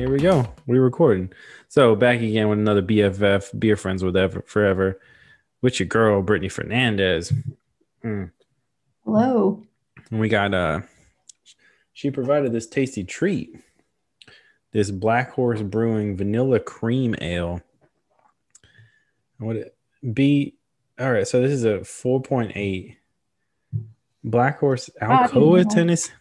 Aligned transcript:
here 0.00 0.10
we 0.10 0.18
go. 0.18 0.46
We're 0.66 0.80
recording. 0.80 1.30
So 1.68 1.94
back 1.94 2.20
again 2.20 2.48
with 2.48 2.58
another 2.58 2.80
BFF, 2.80 3.60
beer 3.60 3.76
friends 3.76 4.02
with 4.02 4.16
ever 4.16 4.40
forever, 4.46 4.98
with 5.60 5.78
your 5.78 5.88
girl 5.88 6.22
Brittany 6.22 6.48
Fernandez. 6.48 7.30
Mm. 8.02 8.30
Hello. 9.04 9.62
And 10.10 10.18
we 10.18 10.30
got 10.30 10.54
uh, 10.54 10.80
she 11.92 12.10
provided 12.10 12.50
this 12.50 12.66
tasty 12.66 13.04
treat. 13.04 13.54
This 14.72 14.90
Black 14.90 15.32
Horse 15.32 15.60
Brewing 15.60 16.16
Vanilla 16.16 16.60
Cream 16.60 17.14
Ale. 17.20 17.60
What 19.38 19.56
it 19.56 19.76
be? 20.14 20.54
All 20.98 21.12
right, 21.12 21.28
so 21.28 21.42
this 21.42 21.52
is 21.52 21.64
a 21.64 21.84
four 21.84 22.22
point 22.22 22.52
eight. 22.54 22.96
Black 24.24 24.60
Horse 24.60 24.88
Alcoa. 25.02 25.68
Tennessee. 25.68 26.12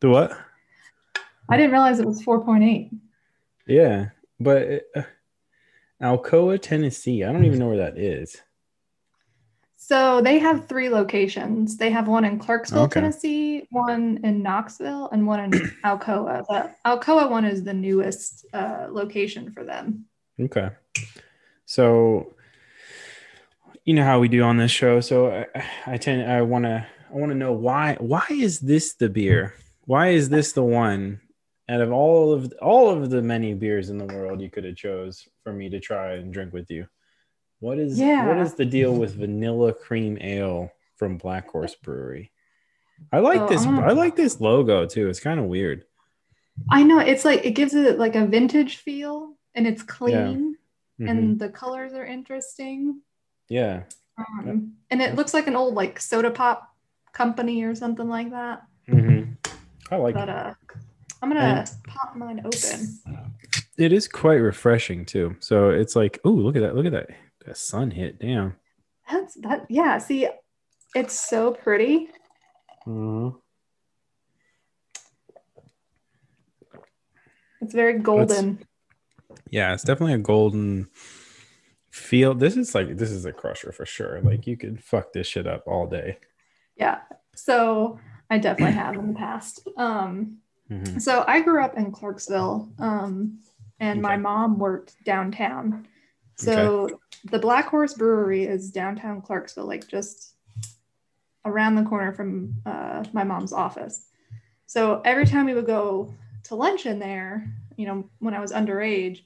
The 0.00 0.08
what? 0.08 0.32
I 1.50 1.56
didn't 1.56 1.72
realize 1.72 1.98
it 1.98 2.06
was 2.06 2.22
4.8. 2.22 2.90
Yeah, 3.70 4.10
but 4.38 4.62
it, 4.62 4.86
uh, 4.96 5.02
Alcoa, 6.02 6.60
Tennessee. 6.60 7.24
I 7.24 7.32
don't 7.32 7.44
even 7.44 7.58
know 7.58 7.68
where 7.68 7.76
that 7.78 7.98
is. 7.98 8.36
So 9.76 10.20
they 10.20 10.38
have 10.38 10.68
three 10.68 10.88
locations. 10.88 11.76
They 11.76 11.90
have 11.90 12.06
one 12.06 12.24
in 12.24 12.38
Clarksville, 12.38 12.82
Okay. 12.82 13.00
Tennessee, 13.00 13.66
one 13.70 14.20
in 14.22 14.42
Knoxville, 14.42 15.08
and 15.10 15.26
one 15.26 15.40
in 15.40 15.50
Alcoa. 15.84 16.44
The 16.46 16.70
Alcoa 16.86 17.30
one 17.30 17.44
is 17.44 17.64
the 17.64 17.74
newest 17.74 18.46
uh, 18.52 18.86
location 18.90 19.50
for 19.52 19.64
them. 19.64 20.06
Okay. 20.38 20.70
So, 21.64 22.34
you 23.84 23.94
know 23.94 24.04
how 24.04 24.20
we 24.20 24.28
do 24.28 24.42
on 24.42 24.56
this 24.56 24.70
show. 24.70 25.00
So 25.00 25.46
I, 25.54 25.64
I 25.86 25.96
tend 25.96 26.30
I 26.30 26.42
want 26.42 26.64
to 26.64 26.86
I 27.12 27.16
want 27.16 27.30
to 27.32 27.38
know 27.38 27.52
why 27.52 27.96
why 27.98 28.24
is 28.30 28.60
this 28.60 28.94
the 28.94 29.08
beer? 29.08 29.54
Why 29.86 30.08
is 30.08 30.28
this 30.28 30.52
the 30.52 30.62
one 30.62 31.20
out 31.70 31.80
of 31.80 31.92
all 31.92 32.32
of 32.32 32.52
all 32.60 32.90
of 32.90 33.08
the 33.10 33.22
many 33.22 33.54
beers 33.54 33.90
in 33.90 33.96
the 33.98 34.04
world 34.06 34.40
you 34.40 34.50
could 34.50 34.64
have 34.64 34.76
chose 34.76 35.28
for 35.44 35.52
me 35.52 35.68
to 35.70 35.78
try 35.80 36.14
and 36.14 36.32
drink 36.32 36.52
with 36.52 36.70
you? 36.70 36.86
What 37.60 37.78
is 37.78 37.98
Yeah. 37.98 38.26
what 38.26 38.38
is 38.38 38.54
the 38.54 38.64
deal 38.66 38.94
with 38.96 39.14
vanilla 39.14 39.72
cream 39.72 40.18
ale 40.20 40.72
from 40.96 41.16
Black 41.16 41.48
Horse 41.48 41.76
Brewery? 41.76 42.32
I 43.12 43.20
like 43.20 43.40
Oh, 43.42 43.48
this. 43.48 43.64
I'm 43.64 43.78
I 43.78 43.92
like 43.92 44.16
this 44.16 44.40
logo 44.40 44.84
too. 44.86 45.08
It's 45.08 45.20
kind 45.20 45.38
of 45.38 45.46
weird. 45.46 45.84
I 46.68 46.82
know 46.82 46.98
it's 46.98 47.24
like 47.24 47.44
it 47.44 47.52
gives 47.52 47.74
it 47.74 47.98
like 47.98 48.16
a 48.16 48.26
vintage 48.26 48.76
feel, 48.78 49.36
and 49.54 49.66
it's 49.66 49.82
clean, 49.82 50.56
Mhm. 51.00 51.08
and 51.08 51.38
the 51.38 51.48
colors 51.48 51.92
are 51.94 52.04
interesting. 52.04 53.00
yeah. 53.48 53.84
Um, 54.18 54.74
and 54.90 55.00
it 55.00 55.14
looks 55.14 55.32
like 55.32 55.46
an 55.46 55.56
old 55.56 55.74
like 55.74 55.98
soda 55.98 56.30
pop 56.30 56.68
company 57.12 57.62
or 57.62 57.74
something 57.74 58.08
like 58.08 58.30
that. 58.32 58.62
hmm 58.86 59.22
I 59.90 59.96
like 59.96 60.14
But 60.14 60.28
it. 60.28 60.34
uh, 60.36 60.54
I'm 61.22 61.28
gonna 61.28 61.66
pop 61.86 62.16
mine 62.16 62.40
open. 62.44 62.98
It 63.76 63.92
is 63.92 64.08
quite 64.08 64.36
refreshing 64.36 65.04
too. 65.04 65.36
So 65.40 65.70
it's 65.70 65.94
like, 65.96 66.18
oh, 66.24 66.30
look 66.30 66.56
at 66.56 66.62
that! 66.62 66.74
Look 66.74 66.86
at 66.86 66.92
that! 66.92 67.08
That 67.46 67.56
sun 67.56 67.90
hit. 67.90 68.18
Damn. 68.18 68.56
That's 69.10 69.34
that. 69.36 69.66
Yeah. 69.68 69.98
See, 69.98 70.28
it's 70.94 71.18
so 71.28 71.52
pretty. 71.52 72.08
Uh, 72.86 73.30
It's 77.62 77.74
very 77.74 77.98
golden. 77.98 78.64
yeah, 79.50 79.74
it's 79.74 79.82
definitely 79.84 80.14
a 80.14 80.18
golden 80.18 80.88
feel. 81.90 82.34
This 82.34 82.56
is 82.56 82.74
like 82.74 82.96
this 82.96 83.10
is 83.10 83.24
a 83.26 83.32
crusher 83.32 83.72
for 83.72 83.84
sure. 83.84 84.20
Like 84.22 84.46
you 84.46 84.56
could 84.56 84.82
fuck 84.82 85.12
this 85.12 85.26
shit 85.26 85.46
up 85.46 85.64
all 85.66 85.86
day. 85.86 86.18
Yeah. 86.76 87.00
So 87.36 88.00
I 88.30 88.38
definitely 88.38 88.74
have 88.76 88.94
in 88.94 89.08
the 89.08 89.18
past. 89.18 89.68
Um, 89.76 90.38
Mhm. 90.70 91.00
so 91.00 91.24
I 91.26 91.40
grew 91.40 91.62
up 91.62 91.76
in 91.76 91.90
Clarksville, 91.90 92.68
um, 92.78 93.40
and 93.80 94.00
my 94.00 94.16
mom 94.16 94.58
worked 94.58 95.02
downtown. 95.04 95.86
So 96.36 97.00
the 97.24 97.38
Black 97.38 97.66
Horse 97.66 97.94
Brewery 97.94 98.44
is 98.44 98.70
downtown 98.70 99.20
Clarksville, 99.20 99.66
like 99.66 99.86
just 99.88 100.34
around 101.44 101.74
the 101.74 101.84
corner 101.84 102.12
from 102.12 102.54
uh, 102.64 103.04
my 103.12 103.24
mom's 103.24 103.52
office. 103.52 104.06
So 104.66 105.00
every 105.04 105.26
time 105.26 105.46
we 105.46 105.54
would 105.54 105.66
go 105.66 106.14
to 106.44 106.54
lunch 106.54 106.86
in 106.86 106.98
there, 106.98 107.52
you 107.76 107.86
know, 107.86 108.08
when 108.20 108.34
I 108.34 108.40
was 108.40 108.52
underage, 108.52 109.24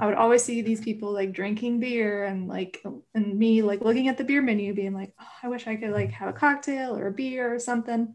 I 0.00 0.06
would 0.06 0.14
always 0.14 0.42
see 0.42 0.62
these 0.62 0.80
people 0.80 1.12
like 1.12 1.32
drinking 1.32 1.80
beer 1.80 2.24
and 2.24 2.48
like 2.48 2.82
and 3.14 3.38
me 3.38 3.62
like 3.62 3.82
looking 3.82 4.08
at 4.08 4.16
the 4.16 4.24
beer 4.24 4.42
menu 4.42 4.74
being 4.74 4.94
like, 4.94 5.12
oh, 5.20 5.26
I 5.42 5.48
wish 5.48 5.66
I 5.66 5.76
could 5.76 5.90
like 5.90 6.10
have 6.12 6.28
a 6.28 6.32
cocktail 6.32 6.96
or 6.96 7.08
a 7.08 7.12
beer 7.12 7.54
or 7.54 7.58
something. 7.58 8.14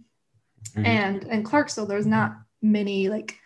Mhm. 0.76 0.86
And 0.86 1.24
in 1.24 1.44
Clarksville, 1.44 1.86
there's 1.86 2.06
not 2.08 2.38
many 2.62 3.10
like 3.10 3.38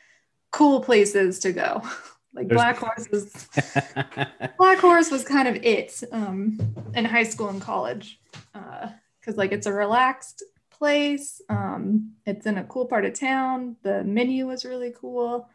cool 0.52 0.81
places 0.81 1.40
to 1.40 1.52
go. 1.52 1.81
like 2.34 2.48
There's- 2.48 2.62
Black 2.62 2.78
Horse 2.78 3.09
was 3.12 3.48
Black 4.58 4.78
Horse 4.80 5.12
was 5.12 5.24
kind 5.24 5.48
of 5.48 5.56
it 5.64 6.02
um, 6.12 6.58
in 6.94 7.06
high 7.06 7.24
school 7.24 7.50
and 7.50 7.62
college 7.62 8.20
because 8.54 9.38
like 9.38 9.52
it's 9.52 9.68
a 9.68 9.74
relaxed 9.74 10.44
place. 10.72 11.42
Um, 11.50 12.12
it's 12.25 12.46
in 12.46 12.58
a 12.58 12.64
cool 12.66 12.86
part 12.86 13.06
of 13.06 13.14
town. 13.18 13.78
The 13.84 14.04
menu 14.04 14.48
was 14.48 14.66
really 14.66 14.94
cool. 15.00 15.50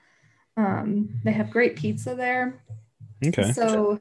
Um, 0.57 1.11
they 1.25 1.33
have 1.33 1.51
great 1.51 1.77
pizza 1.77 2.15
there. 2.15 2.63
okay. 3.25 3.53
So 3.53 3.99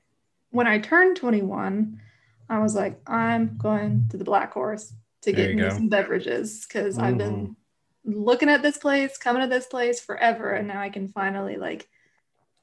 when 0.52 0.66
I 0.68 0.80
turned 0.80 1.18
21, 1.18 2.02
I 2.50 2.60
was 2.60 2.74
like, 2.76 3.00
I'm 3.08 3.58
going 3.58 4.08
to 4.10 4.18
the 4.18 4.24
Black 4.24 4.52
Horse 4.54 4.94
to 5.22 5.32
There 5.32 5.48
get 5.48 5.56
me 5.56 5.62
go. 5.64 5.70
some 5.70 5.90
beverages 5.90 6.66
because 6.66 6.98
I've 6.98 7.18
been 7.18 7.56
looking 8.04 8.50
at 8.50 8.62
this 8.62 8.78
place, 8.78 9.18
coming 9.18 9.42
to 9.42 9.48
this 9.48 9.68
place 9.68 10.00
forever, 10.00 10.52
and 10.52 10.68
now 10.68 10.82
I 10.82 10.90
can 10.90 11.08
finally 11.08 11.58
like 11.58 11.88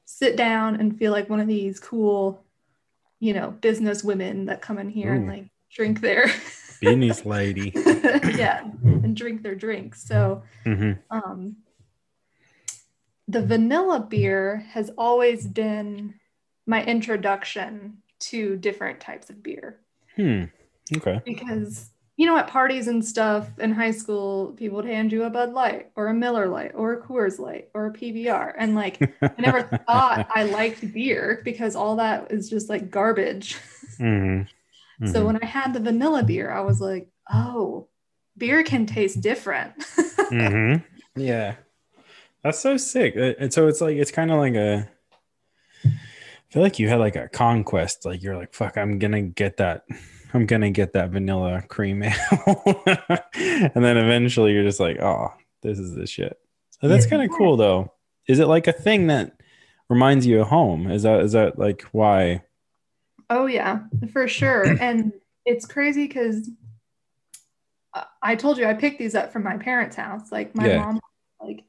sit 0.05 0.35
down 0.35 0.75
and 0.75 0.97
feel 0.97 1.11
like 1.11 1.29
one 1.29 1.39
of 1.39 1.47
these 1.47 1.79
cool, 1.79 2.43
you 3.19 3.33
know, 3.33 3.51
business 3.51 4.03
women 4.03 4.45
that 4.45 4.61
come 4.61 4.77
in 4.77 4.89
here 4.89 5.13
and 5.13 5.27
like 5.27 5.45
drink 5.71 6.01
their 6.01 6.27
Beanie's 6.81 7.25
lady. 7.25 7.71
yeah 8.37 8.61
and 8.83 9.15
drink 9.15 9.43
their 9.43 9.55
drinks. 9.55 10.03
So 10.03 10.43
hmm 10.63 10.93
um, 11.09 11.57
the 13.27 13.41
vanilla 13.41 13.99
beer 13.99 14.65
has 14.71 14.89
always 14.97 15.45
been 15.47 16.15
my 16.65 16.83
introduction 16.83 17.97
to 18.19 18.57
different 18.57 18.99
types 18.99 19.29
of 19.29 19.43
beer 19.43 19.79
Hmm. 20.15 20.45
Okay. 20.95 21.21
because 21.25 21.91
you 22.17 22.25
know 22.25 22.37
at 22.37 22.47
parties 22.47 22.87
and 22.87 23.05
stuff 23.05 23.47
in 23.59 23.71
high 23.71 23.91
school 23.91 24.53
people 24.57 24.75
would 24.77 24.85
hand 24.85 25.11
you 25.11 25.23
a 25.23 25.29
bud 25.29 25.53
light 25.53 25.89
or 25.95 26.07
a 26.07 26.13
miller 26.13 26.47
light 26.47 26.71
or 26.75 26.93
a 26.93 27.01
coors 27.01 27.39
light 27.39 27.69
or 27.73 27.85
a 27.85 27.93
pbr 27.93 28.53
and 28.57 28.75
like 28.75 28.99
i 29.23 29.41
never 29.41 29.61
thought 29.87 30.27
i 30.33 30.43
liked 30.43 30.91
beer 30.93 31.41
because 31.45 31.75
all 31.75 31.95
that 31.95 32.31
is 32.31 32.49
just 32.49 32.69
like 32.69 32.89
garbage 32.91 33.55
hmm 33.97 34.41
so 35.05 35.25
when 35.25 35.37
i 35.41 35.45
had 35.45 35.73
the 35.73 35.79
vanilla 35.79 36.23
beer 36.23 36.51
i 36.51 36.59
was 36.59 36.81
like 36.81 37.07
oh 37.31 37.87
beer 38.37 38.63
can 38.63 38.85
taste 38.85 39.21
different 39.21 39.73
hmm 40.29 40.75
Yeah. 41.15 41.55
That's 42.43 42.59
so 42.59 42.77
sick. 42.77 43.15
Uh, 43.17 43.33
And 43.39 43.51
so 43.51 43.67
it's 43.67 43.81
like 43.81 43.97
it's 43.97 44.11
kind 44.11 44.29
of 44.31 44.37
like 44.37 44.53
a 44.53 44.87
I 45.85 46.53
feel 46.53 46.61
like 46.61 46.77
you 46.79 46.87
had 46.87 46.99
like 46.99 47.15
a 47.15 47.27
conquest. 47.27 48.05
Like 48.05 48.21
you're 48.21 48.37
like, 48.37 48.53
fuck, 48.53 48.77
I'm 48.77 48.99
gonna 48.99 49.23
get 49.23 49.57
that. 49.57 49.83
I'm 50.33 50.45
gonna 50.45 50.71
get 50.71 50.93
that 50.93 51.09
vanilla 51.09 51.63
cream 51.67 52.03
ale. 52.03 52.83
and 53.33 53.83
then 53.83 53.97
eventually 53.97 54.53
you're 54.53 54.63
just 54.63 54.79
like, 54.79 54.99
oh, 54.99 55.33
this 55.61 55.79
is 55.79 55.95
the 55.95 56.07
shit. 56.07 56.37
So 56.81 56.87
that's 56.87 57.05
Yeah. 57.05 57.11
kind 57.11 57.31
of 57.31 57.37
cool 57.37 57.57
though. 57.57 57.93
Is 58.27 58.39
it 58.39 58.47
like 58.47 58.67
a 58.67 58.73
thing 58.73 59.07
that 59.07 59.33
reminds 59.89 60.25
you 60.25 60.41
of 60.41 60.47
home? 60.47 60.91
Is 60.91 61.03
that 61.03 61.21
is 61.21 61.31
that 61.31 61.57
like 61.57 61.83
why? 61.91 62.43
Oh 63.29 63.45
yeah, 63.45 63.81
for 64.11 64.27
sure. 64.27 64.63
and 64.79 65.13
it's 65.45 65.65
crazy 65.65 66.07
because 66.07 66.49
uh, 67.93 68.03
I 68.21 68.35
told 68.35 68.57
you 68.57 68.65
I 68.65 68.73
picked 68.73 68.99
these 68.99 69.15
up 69.15 69.31
from 69.31 69.43
my 69.43 69.57
parents' 69.57 69.95
house. 69.95 70.31
Like 70.31 70.55
my 70.55 70.67
Yeah. 70.67 70.77
mom, 70.77 70.99
like, 71.41 71.63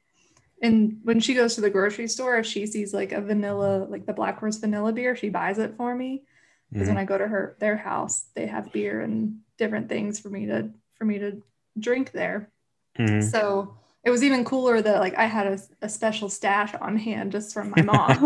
and 0.62 0.99
when 1.04 1.20
she 1.20 1.34
goes 1.34 1.54
to 1.54 1.61
the 1.61 1.70
grocery 1.70 2.08
store, 2.08 2.38
if 2.38 2.46
she 2.46 2.66
sees 2.66 2.93
like 2.93 3.12
a 3.12 3.20
vanilla, 3.20 3.87
like 3.88 4.04
the 4.06 4.12
Black 4.12 4.38
Horse 4.38 4.56
vanilla 4.56 4.93
beer, 4.93 5.14
she 5.14 5.28
buys 5.28 5.58
it 5.58 5.76
for 5.76 5.94
me. 5.94 6.25
Because 6.73 6.88
Mhm. 6.88 6.93
when 6.93 6.99
I 6.99 7.05
go 7.05 7.19
to 7.19 7.26
her 7.26 7.56
their 7.61 7.76
house, 7.76 8.26
they 8.35 8.47
have 8.47 8.73
beer 8.73 9.00
and 9.00 9.38
different 9.56 9.88
things 9.88 10.20
for 10.20 10.29
me 10.31 10.47
to 10.47 10.70
for 10.97 11.05
me 11.05 11.19
to 11.19 11.43
drink 11.79 12.12
there. 12.12 12.50
Mhm. 12.99 13.23
So 13.23 13.75
it 14.05 14.11
was 14.11 14.23
even 14.23 14.44
cooler 14.44 14.81
that 14.81 15.00
like 15.00 15.17
I 15.17 15.26
had 15.26 15.47
a, 15.47 15.59
a 15.82 15.88
special 15.88 16.29
stash 16.29 16.75
on 16.75 16.97
hand 16.97 17.32
just 17.32 17.53
from 17.55 17.70
my 17.70 17.82
mom. 17.82 18.25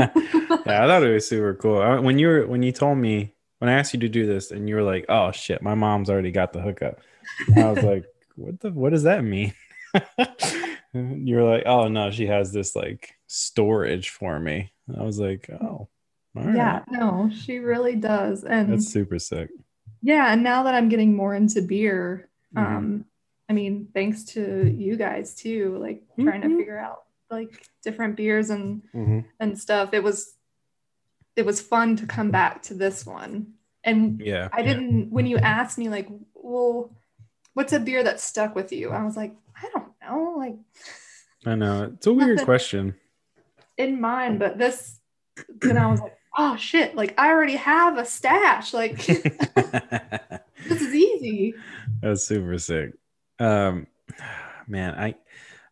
yeah, 0.66 0.84
I 0.84 0.86
thought 0.86 1.02
it 1.02 1.12
was 1.12 1.28
super 1.28 1.54
cool. 1.54 2.02
When 2.02 2.18
you 2.18 2.28
were 2.28 2.46
when 2.46 2.62
you 2.62 2.72
told 2.72 2.98
me 2.98 3.34
when 3.58 3.70
I 3.70 3.74
asked 3.78 3.94
you 3.94 4.00
to 4.00 4.08
do 4.08 4.26
this, 4.26 4.50
and 4.50 4.68
you 4.68 4.74
were 4.74 4.82
like, 4.82 5.06
"Oh 5.08 5.30
shit, 5.32 5.62
my 5.62 5.74
mom's 5.74 6.10
already 6.10 6.30
got 6.32 6.52
the 6.52 6.60
hookup," 6.60 7.00
I 7.56 7.70
was 7.70 7.82
like, 7.82 8.04
"What 8.36 8.60
the? 8.60 8.70
What 8.70 8.90
does 8.90 9.04
that 9.04 9.22
mean?" 9.24 9.54
you 10.94 11.36
were 11.36 11.44
like, 11.48 11.64
"Oh 11.66 11.88
no, 11.88 12.10
she 12.10 12.26
has 12.26 12.52
this 12.52 12.74
like 12.76 13.14
storage 13.26 14.10
for 14.10 14.38
me." 14.38 14.72
I 14.96 15.02
was 15.02 15.18
like, 15.18 15.48
"Oh, 15.50 15.88
all 16.36 16.44
right. 16.44 16.56
yeah, 16.56 16.82
no, 16.90 17.30
she 17.34 17.58
really 17.58 17.96
does. 17.96 18.44
And 18.44 18.72
that's 18.72 18.88
super 18.88 19.18
sick." 19.18 19.50
yeah, 20.02 20.32
and 20.32 20.42
now 20.42 20.62
that 20.64 20.74
I'm 20.74 20.88
getting 20.88 21.14
more 21.14 21.34
into 21.34 21.62
beer, 21.62 22.28
Mhm. 22.54 22.62
um, 22.76 23.04
I 23.48 23.52
mean, 23.52 23.88
thanks 23.94 24.24
to 24.34 24.70
you 24.70 24.96
guys 24.96 25.34
too, 25.34 25.76
like 25.78 26.02
trying 26.20 26.40
to 26.42 26.48
Mhm. 26.48 26.56
figure 26.58 26.78
out 26.78 27.04
like 27.30 27.66
different 27.82 28.16
beers 28.16 28.50
and 28.50 28.82
hmm 28.92 29.20
and 29.40 29.58
stuff. 29.58 29.92
It 29.94 30.02
was 30.02 30.36
it 31.34 31.46
was 31.46 31.60
fun 31.62 31.96
to 31.96 32.06
come 32.06 32.30
back 32.30 32.62
to 32.62 32.74
this 32.74 33.06
one. 33.06 33.54
And 33.84 34.20
Yeah. 34.20 34.48
I 34.52 34.62
didn't 34.62 35.10
when 35.10 35.26
you 35.26 35.38
asked 35.38 35.78
me 35.78 35.88
like, 35.88 36.08
well, 36.34 36.94
what's 37.54 37.72
a 37.72 37.80
beer 37.80 38.02
that 38.02 38.20
stuck 38.20 38.54
with 38.54 38.70
you? 38.72 38.90
I 38.90 39.02
was 39.04 39.16
like, 39.16 39.34
I 39.56 39.68
don't 39.72 39.92
know, 40.02 40.34
like 40.36 40.56
I 41.46 41.54
know. 41.56 41.84
It's 41.94 42.06
a 42.06 42.12
weird 42.12 42.42
question. 42.42 42.94
in 43.78 44.00
mind, 44.00 44.38
but 44.38 44.58
this 44.58 45.00
then 45.48 45.76
I 45.78 45.90
was 45.90 46.00
like, 46.00 46.16
oh 46.36 46.56
shit, 46.56 46.94
like 46.94 47.14
I 47.18 47.30
already 47.30 47.56
have 47.56 47.98
a 47.98 48.04
stash. 48.04 48.72
Like 48.74 49.04
this 49.06 50.80
is 50.80 50.94
easy. 50.94 51.54
That's 52.00 52.24
super 52.24 52.58
sick. 52.58 52.92
Um, 53.38 53.86
man, 54.66 54.94
I 54.94 55.14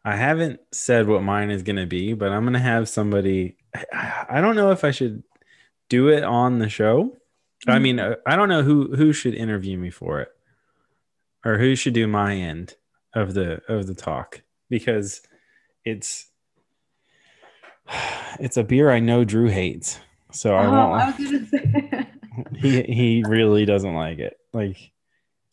I 0.05 0.17
haven't 0.17 0.61
said 0.73 1.07
what 1.07 1.23
mine 1.23 1.51
is 1.51 1.63
gonna 1.63 1.87
be, 1.87 2.13
but 2.15 2.33
I'm 2.33 2.45
gonna 2.45 2.59
have 2.59 2.89
somebody. 2.89 3.57
I, 3.93 4.27
I 4.31 4.41
don't 4.41 4.57
know 4.57 4.71
if 4.71 4.85
I 4.85 4.91
should 4.91 5.23
do 5.89 6.09
it 6.09 6.25
on 6.25 6.59
the 6.59 6.69
show. 6.69 7.17
I 7.67 7.73
Mhm. 7.79 7.83
mean, 7.83 8.01
uh, 8.01 8.15
I 8.27 8.37
don't 8.37 8.49
know 8.49 8.63
who 8.63 8.95
who 8.97 9.13
should 9.13 9.35
interview 9.35 9.77
me 9.79 9.91
for 9.91 10.21
it, 10.21 10.29
or 11.45 11.59
who 11.59 11.77
should 11.77 11.95
do 11.95 12.07
my 12.07 12.35
end 12.37 12.75
of 13.15 13.35
the 13.35 13.61
of 13.69 13.87
the 13.87 13.95
talk 13.95 14.43
because 14.69 15.21
it's 15.85 16.29
it's 18.41 18.57
a 18.57 18.65
beer 18.65 18.91
I 18.91 19.01
know 19.01 19.25
Drew 19.25 19.49
hates, 19.49 19.99
so 20.33 20.55
I 20.55 20.67
Oh, 20.67 20.71
won't. 20.71 21.01
I 21.01 21.11
was 21.19 22.07
he 22.57 22.83
he 22.83 23.25
really 23.27 23.65
doesn't 23.65 23.95
like 23.95 24.19
it. 24.19 24.37
Like 24.53 24.77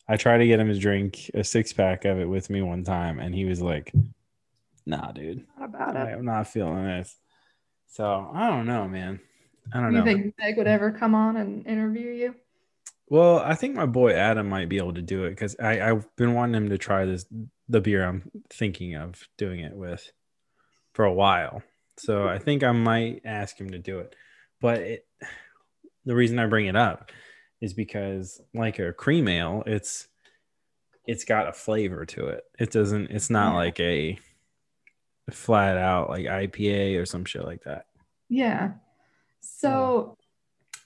I 0.08 0.16
tried 0.16 0.38
to 0.38 0.46
get 0.46 0.60
him 0.60 0.68
to 0.68 0.78
drink 0.78 1.30
a 1.34 1.44
six 1.44 1.72
pack 1.72 2.04
of 2.04 2.18
it 2.18 2.28
with 2.28 2.50
me 2.50 2.62
one 2.62 2.84
time, 2.84 3.18
and 3.18 3.34
he 3.34 3.44
was 3.44 3.60
like, 3.60 3.92
"Nah, 4.86 5.12
dude, 5.12 5.46
not 5.58 5.64
about 5.68 5.96
I 5.96 6.10
it. 6.10 6.12
am 6.12 6.24
not 6.24 6.48
feeling 6.48 6.84
this." 6.84 7.16
So 7.88 8.30
I 8.34 8.48
don't 8.48 8.66
know, 8.66 8.88
man. 8.88 9.20
I 9.72 9.80
don't 9.80 9.92
You 9.92 9.98
know. 9.98 10.04
think 10.04 10.34
Meg 10.38 10.56
would 10.56 10.66
ever 10.66 10.90
come 10.92 11.14
on 11.14 11.36
and 11.36 11.66
interview 11.66 12.10
you? 12.10 12.34
well, 13.08 13.38
I 13.38 13.54
think 13.54 13.74
my 13.74 13.86
boy 13.86 14.12
Adam 14.12 14.48
might 14.48 14.68
be 14.68 14.76
able 14.78 14.94
to 14.94 15.02
do 15.02 15.24
it 15.24 15.30
because 15.30 15.56
I've 15.58 16.06
been 16.16 16.34
wanting 16.34 16.54
him 16.62 16.68
to 16.70 16.78
try 16.78 17.04
this 17.04 17.26
the 17.68 17.80
beer 17.80 18.04
I'm 18.04 18.30
thinking 18.50 18.94
of 18.96 19.28
doing 19.36 19.60
it 19.60 19.74
with 19.74 20.10
for 20.92 21.04
a 21.04 21.12
while. 21.12 21.62
So 21.98 22.28
I 22.28 22.38
think 22.38 22.62
I 22.62 22.72
might 22.72 23.22
ask 23.24 23.58
him 23.58 23.70
to 23.70 23.78
do 23.78 23.98
it. 24.00 24.14
But 24.60 24.80
it, 24.80 25.06
the 26.04 26.14
reason 26.14 26.38
I 26.38 26.46
bring 26.46 26.66
it 26.66 26.76
up 26.76 27.10
is 27.60 27.74
because 27.74 28.40
like 28.54 28.78
a 28.78 28.92
cream 28.92 29.28
ale, 29.28 29.62
it's 29.66 30.08
it's 31.06 31.24
got 31.24 31.48
a 31.48 31.52
flavor 31.52 32.04
to 32.06 32.26
it. 32.26 32.44
It 32.58 32.70
doesn't 32.70 33.10
it's 33.10 33.30
not 33.30 33.52
Yeah. 33.52 33.56
like 33.56 33.80
a 33.80 34.18
flat 35.30 35.76
out 35.76 36.08
like 36.10 36.24
IPA 36.26 37.00
or 37.00 37.06
some 37.06 37.24
shit 37.24 37.44
like 37.44 37.62
that. 37.64 37.86
Yeah. 38.28 38.72
So 39.40 40.16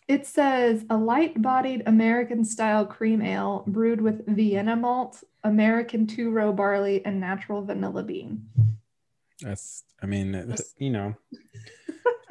it 0.08 0.26
says 0.26 0.84
a 0.90 0.96
light 0.96 1.40
bodied 1.40 1.84
American 1.86 2.44
style 2.44 2.84
cream 2.84 3.22
ale 3.22 3.64
brewed 3.66 4.00
with 4.00 4.26
Vienna 4.26 4.76
malt, 4.76 5.22
American 5.44 6.06
two 6.06 6.30
row 6.30 6.52
barley, 6.52 7.04
and 7.04 7.20
natural 7.20 7.64
vanilla 7.64 8.02
bean. 8.02 8.46
That's 9.40 9.84
I 10.02 10.06
mean, 10.06 10.54
you 10.78 10.90
know, 10.90 11.14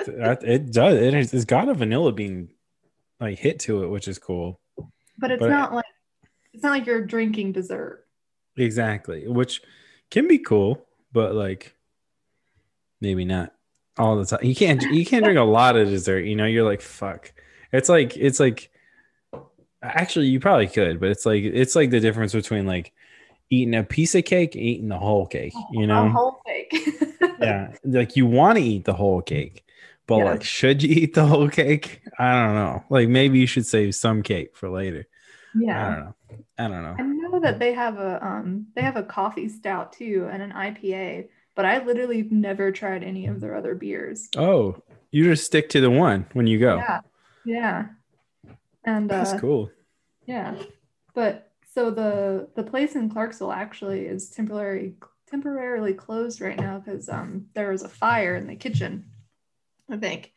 it 0.07 0.71
does 0.71 0.95
it 0.95 1.13
has, 1.13 1.33
it's 1.33 1.45
got 1.45 1.69
a 1.69 1.73
vanilla 1.73 2.11
bean 2.11 2.49
like 3.19 3.37
hit 3.39 3.59
to 3.61 3.83
it, 3.83 3.87
which 3.87 4.07
is 4.07 4.17
cool. 4.19 4.59
But 5.17 5.31
it's 5.31 5.39
But- 5.39 5.49
not 5.49 5.73
like 5.73 5.85
it's 6.53 6.63
not 6.63 6.71
like 6.71 6.85
you're 6.85 7.05
drinking 7.05 7.53
dessert. 7.53 8.05
Exactly, 8.57 9.27
which 9.27 9.61
can 10.09 10.27
be 10.27 10.39
cool, 10.39 10.85
but 11.13 11.33
like 11.33 11.75
maybe 12.99 13.23
not 13.25 13.53
all 13.97 14.17
the 14.17 14.25
time. 14.25 14.43
You 14.43 14.55
can't 14.55 14.81
you 14.83 15.05
can't 15.05 15.23
drink 15.23 15.39
a 15.39 15.43
lot 15.43 15.75
of 15.77 15.87
dessert. 15.89 16.21
You 16.25 16.35
know, 16.35 16.45
you're 16.45 16.65
like 16.65 16.81
fuck. 16.81 17.31
It's 17.71 17.87
like 17.89 18.17
it's 18.17 18.39
like 18.39 18.69
actually 19.81 20.27
you 20.27 20.39
probably 20.39 20.67
could, 20.67 20.99
but 20.99 21.09
it's 21.09 21.25
like 21.25 21.43
it's 21.43 21.75
like 21.75 21.89
the 21.89 21.99
difference 21.99 22.33
between 22.33 22.65
like 22.65 22.91
eating 23.49 23.75
a 23.75 23.83
piece 23.83 24.15
of 24.15 24.25
cake, 24.25 24.55
eating 24.55 24.89
the 24.89 24.97
whole 24.97 25.25
cake. 25.25 25.53
You 25.71 25.87
know, 25.87 26.05
A 26.05 26.09
whole 26.09 26.41
cake. 26.45 26.73
yeah, 27.39 27.73
like 27.85 28.15
you 28.15 28.25
want 28.25 28.57
to 28.57 28.63
eat 28.63 28.85
the 28.85 28.93
whole 28.93 29.21
cake, 29.21 29.63
but 30.11 30.17
Yeah. 30.17 30.31
like 30.31 30.43
should 30.43 30.83
you 30.83 30.93
eat 30.93 31.13
the 31.13 31.25
whole 31.25 31.47
cake? 31.49 32.01
I 32.19 32.31
don't 32.33 32.55
know. 32.55 32.83
Like 32.89 33.07
maybe 33.07 33.39
you 33.39 33.47
should 33.47 33.65
save 33.65 33.95
some 33.95 34.21
cake 34.23 34.55
for 34.57 34.69
later. 34.69 35.07
Yeah. 35.55 35.81
I 35.87 35.87
don't 35.95 35.99
know. 35.99 36.13
I 36.57 36.67
don't 36.67 36.83
know. 36.83 36.95
I 36.99 37.03
know 37.03 37.39
that 37.39 37.59
they 37.59 37.73
have 37.73 37.97
a 37.97 38.25
um 38.25 38.67
they 38.75 38.81
have 38.81 38.97
a 38.97 39.03
coffee 39.03 39.47
stout 39.47 39.93
too 39.93 40.27
and 40.31 40.41
an 40.41 40.51
IPA, 40.51 41.29
but 41.55 41.65
I 41.65 41.83
literally 41.83 42.23
never 42.29 42.71
tried 42.71 43.03
any 43.03 43.27
of 43.27 43.39
their 43.39 43.55
other 43.55 43.73
beers. 43.73 44.27
Oh, 44.35 44.81
you 45.11 45.23
just 45.23 45.45
stick 45.45 45.69
to 45.69 45.81
the 45.81 45.89
one 45.89 46.25
when 46.33 46.45
you 46.47 46.59
go. 46.59 46.75
Yeah. 46.75 46.99
Yeah. 47.45 47.85
And 48.83 49.09
That's 49.09 49.33
uh, 49.33 49.39
cool. 49.39 49.71
Yeah, 50.25 50.55
but 51.13 51.51
so 51.73 51.89
the 51.91 52.49
the 52.55 52.63
place 52.63 52.95
in 52.95 53.09
Clarksville 53.09 53.51
actually 53.51 54.05
is 54.05 54.29
temporarily 54.29 54.95
temporarily 55.29 55.93
closed 55.93 56.41
right 56.41 56.57
now 56.57 56.79
because 56.79 57.07
um 57.07 57.47
there 57.53 57.71
was 57.71 57.83
a 57.83 57.89
fire 57.89 58.35
in 58.35 58.47
the 58.47 58.55
kitchen, 58.55 59.05
I 59.89 59.97
think. 59.97 60.31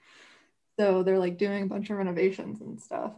So 0.79 1.03
they're 1.03 1.19
like 1.19 1.39
doing 1.39 1.63
a 1.65 1.67
bunch 1.67 1.91
of 1.91 1.97
renovations 1.99 2.61
and 2.61 2.81
stuff. 2.81 3.13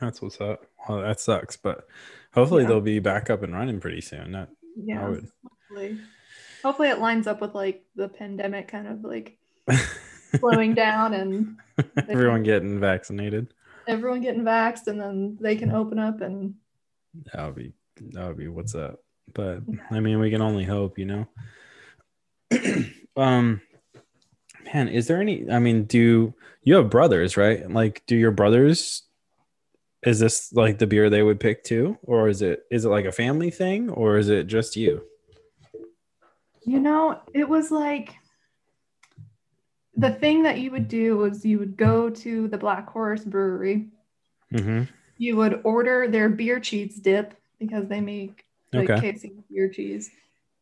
That's 0.00 0.20
what's 0.20 0.40
up. 0.40 0.66
Well, 0.88 1.00
that 1.02 1.20
sucks, 1.20 1.56
but 1.56 1.86
hopefully 2.34 2.62
Yeah. 2.62 2.68
they'll 2.70 2.80
be 2.80 2.98
back 2.98 3.30
up 3.30 3.42
and 3.42 3.52
running 3.54 3.80
pretty 3.80 4.00
soon. 4.00 4.32
Not 4.32 4.48
Yeah, 4.76 5.08
would- 5.08 5.28
hopefully. 5.70 5.98
Hopefully 6.62 6.88
it 6.90 6.98
lines 6.98 7.26
up 7.26 7.40
with 7.40 7.54
like 7.54 7.84
the 7.96 8.08
pandemic 8.08 8.68
kind 8.68 8.86
of 8.86 9.02
like 9.04 9.36
slowing 10.38 10.74
down 10.74 11.14
and 11.14 11.56
everyone 12.08 12.42
getting 12.42 12.78
vaccinated. 12.78 13.52
everyone 13.88 14.20
getting 14.20 14.42
vaxxed 14.42 14.86
and 14.86 15.00
then 15.00 15.36
they 15.40 15.56
can 15.56 15.72
open 15.72 15.98
up 15.98 16.20
and 16.20 16.54
That 17.32 17.46
would 17.46 17.54
be 17.56 17.72
that 18.12 18.26
would 18.28 18.36
be 18.36 18.48
what's 18.48 18.74
up. 18.74 19.02
But 19.34 19.62
I 19.90 20.00
mean, 20.00 20.18
we 20.20 20.30
can 20.30 20.42
only 20.42 20.64
hope, 20.64 20.98
you 20.98 21.06
know. 21.06 21.28
um, 23.16 23.60
man, 24.72 24.88
is 24.88 25.06
there 25.06 25.20
any? 25.20 25.50
I 25.50 25.58
mean, 25.58 25.84
do 25.84 26.34
you 26.64 26.74
have 26.76 26.90
brothers, 26.90 27.36
right? 27.36 27.68
Like, 27.70 28.02
do 28.06 28.16
your 28.16 28.30
brothers? 28.30 29.02
Is 30.04 30.18
this 30.18 30.52
like 30.52 30.78
the 30.78 30.86
beer 30.86 31.08
they 31.10 31.22
would 31.22 31.38
pick 31.40 31.62
too, 31.62 31.98
or 32.02 32.28
is 32.28 32.42
it 32.42 32.64
is 32.70 32.84
it 32.84 32.88
like 32.88 33.04
a 33.04 33.12
family 33.12 33.50
thing, 33.50 33.88
or 33.90 34.16
is 34.18 34.28
it 34.28 34.46
just 34.48 34.76
you? 34.76 35.02
You 36.64 36.80
know, 36.80 37.20
it 37.34 37.48
was 37.48 37.70
like 37.70 38.14
the 39.96 40.10
thing 40.10 40.44
that 40.44 40.58
you 40.58 40.70
would 40.70 40.88
do 40.88 41.16
was 41.18 41.44
you 41.44 41.58
would 41.58 41.76
go 41.76 42.08
to 42.10 42.48
the 42.48 42.58
Black 42.58 42.88
Horse 42.88 43.24
Brewery, 43.24 43.88
Mm-hmm. 44.52 44.82
you 45.18 45.36
would 45.36 45.60
order 45.64 46.08
their 46.08 46.28
beer 46.28 46.60
cheese 46.60 46.96
dip 46.96 47.34
because 47.58 47.88
they 47.88 48.00
make 48.00 48.44
like 48.72 48.90
Okay. 48.90 49.12
KFC 49.12 49.32
beer 49.50 49.68
cheese, 49.68 50.10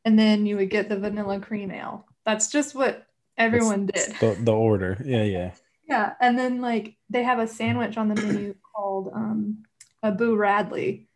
and 0.04 0.18
then 0.18 0.46
you 0.46 0.56
would 0.56 0.70
get 0.70 0.88
the 0.88 0.98
vanilla 0.98 1.40
cream 1.40 1.70
ale. 1.70 2.06
That's 2.26 2.50
just 2.50 2.74
what 2.74 3.06
everyone 3.40 3.86
did. 3.86 4.14
The, 4.20 4.36
the 4.38 4.52
order, 4.52 5.00
yeah, 5.04 5.24
yeah. 5.24 5.50
Yeah, 5.88 6.12
and 6.20 6.38
then 6.38 6.60
like 6.60 6.94
they 7.08 7.24
have 7.24 7.40
a 7.40 7.48
sandwich 7.48 7.96
on 7.96 8.08
the 8.08 8.14
menu 8.14 8.54
called 8.74 9.10
um, 9.12 9.64
a 10.02 10.12
Boo 10.12 10.36
Radley, 10.36 11.08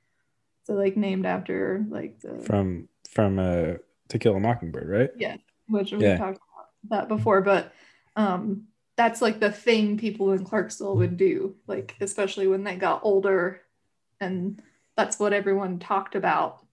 so 0.64 0.72
like 0.74 0.96
named 0.96 1.26
after 1.26 1.84
like 1.88 2.20
the 2.20 2.42
From 2.44 2.88
from 3.08 3.38
uh, 3.38 3.74
To 4.08 4.18
Kill 4.18 4.34
a 4.34 4.40
Mockingbird, 4.40 4.88
right? 4.88 5.10
Yeah, 5.16 5.36
which 5.68 5.92
we 5.92 6.02
Yeah. 6.02 6.18
talked 6.18 6.38
about 6.38 6.68
that 6.90 7.08
before, 7.08 7.40
but 7.40 7.72
um, 8.16 8.66
that's 8.96 9.22
like 9.22 9.38
the 9.38 9.52
thing 9.52 9.96
people 9.96 10.32
in 10.32 10.44
Clarksville 10.44 10.96
would 10.96 11.16
do, 11.16 11.54
like 11.68 11.94
especially 12.00 12.48
when 12.48 12.64
they 12.64 12.74
got 12.74 13.00
older, 13.04 13.60
and 14.20 14.60
that's 14.96 15.18
what 15.20 15.32
everyone 15.32 15.78
talked 15.78 16.16
about 16.16 16.64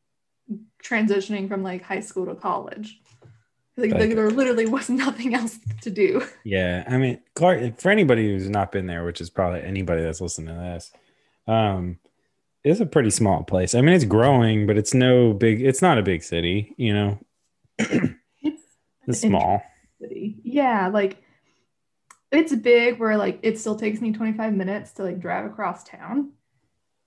transitioning 0.84 1.48
from 1.48 1.62
like 1.64 1.84
high 1.84 2.00
school 2.00 2.26
to 2.26 2.36
college. 2.36 3.00
Like, 3.82 3.92
Like- 3.92 4.16
there 4.16 4.30
literally 4.32 4.66
was 4.66 4.90
nothing 5.06 5.34
else 5.36 5.60
to 5.82 5.90
do. 5.90 6.24
Yeah, 6.44 6.84
I 6.88 6.98
mean, 6.98 7.20
Clark. 7.36 7.80
For 7.80 7.90
anybody 7.92 8.28
who's 8.28 8.50
not 8.50 8.72
been 8.72 8.86
there, 8.88 9.04
which 9.04 9.22
is 9.22 9.30
probably 9.30 9.62
anybody 9.62 10.02
that's 10.04 10.22
listening 10.22 10.48
to 10.56 10.62
this, 10.62 10.92
um, 11.48 11.98
it's 12.64 12.80
a 12.80 12.86
pretty 12.86 13.10
small 13.10 13.44
place. 13.44 13.74
I 13.74 13.82
mean, 13.82 13.96
it's 13.96 14.06
growing, 14.06 14.68
but 14.68 14.78
it's 14.78 14.94
no 14.94 15.34
big. 15.34 15.62
It's 15.62 15.82
not 15.82 15.98
a 15.98 16.04
big 16.04 16.24
city, 16.24 16.74
you 16.78 16.94
know. 16.94 17.20
It's 18.44 18.62
It's 19.08 19.20
small. 19.22 19.64
city. 20.00 20.40
Yeah, 20.44 20.90
like 20.90 21.18
it's 22.32 22.56
big 22.56 23.00
where 23.00 23.18
like 23.18 23.40
it 23.42 23.58
still 23.58 23.76
takes 23.76 24.00
me 24.00 24.12
25 24.14 24.54
minutes 24.54 24.92
to 24.94 25.04
like 25.04 25.20
drive 25.20 25.46
across 25.46 25.84
town. 25.84 26.34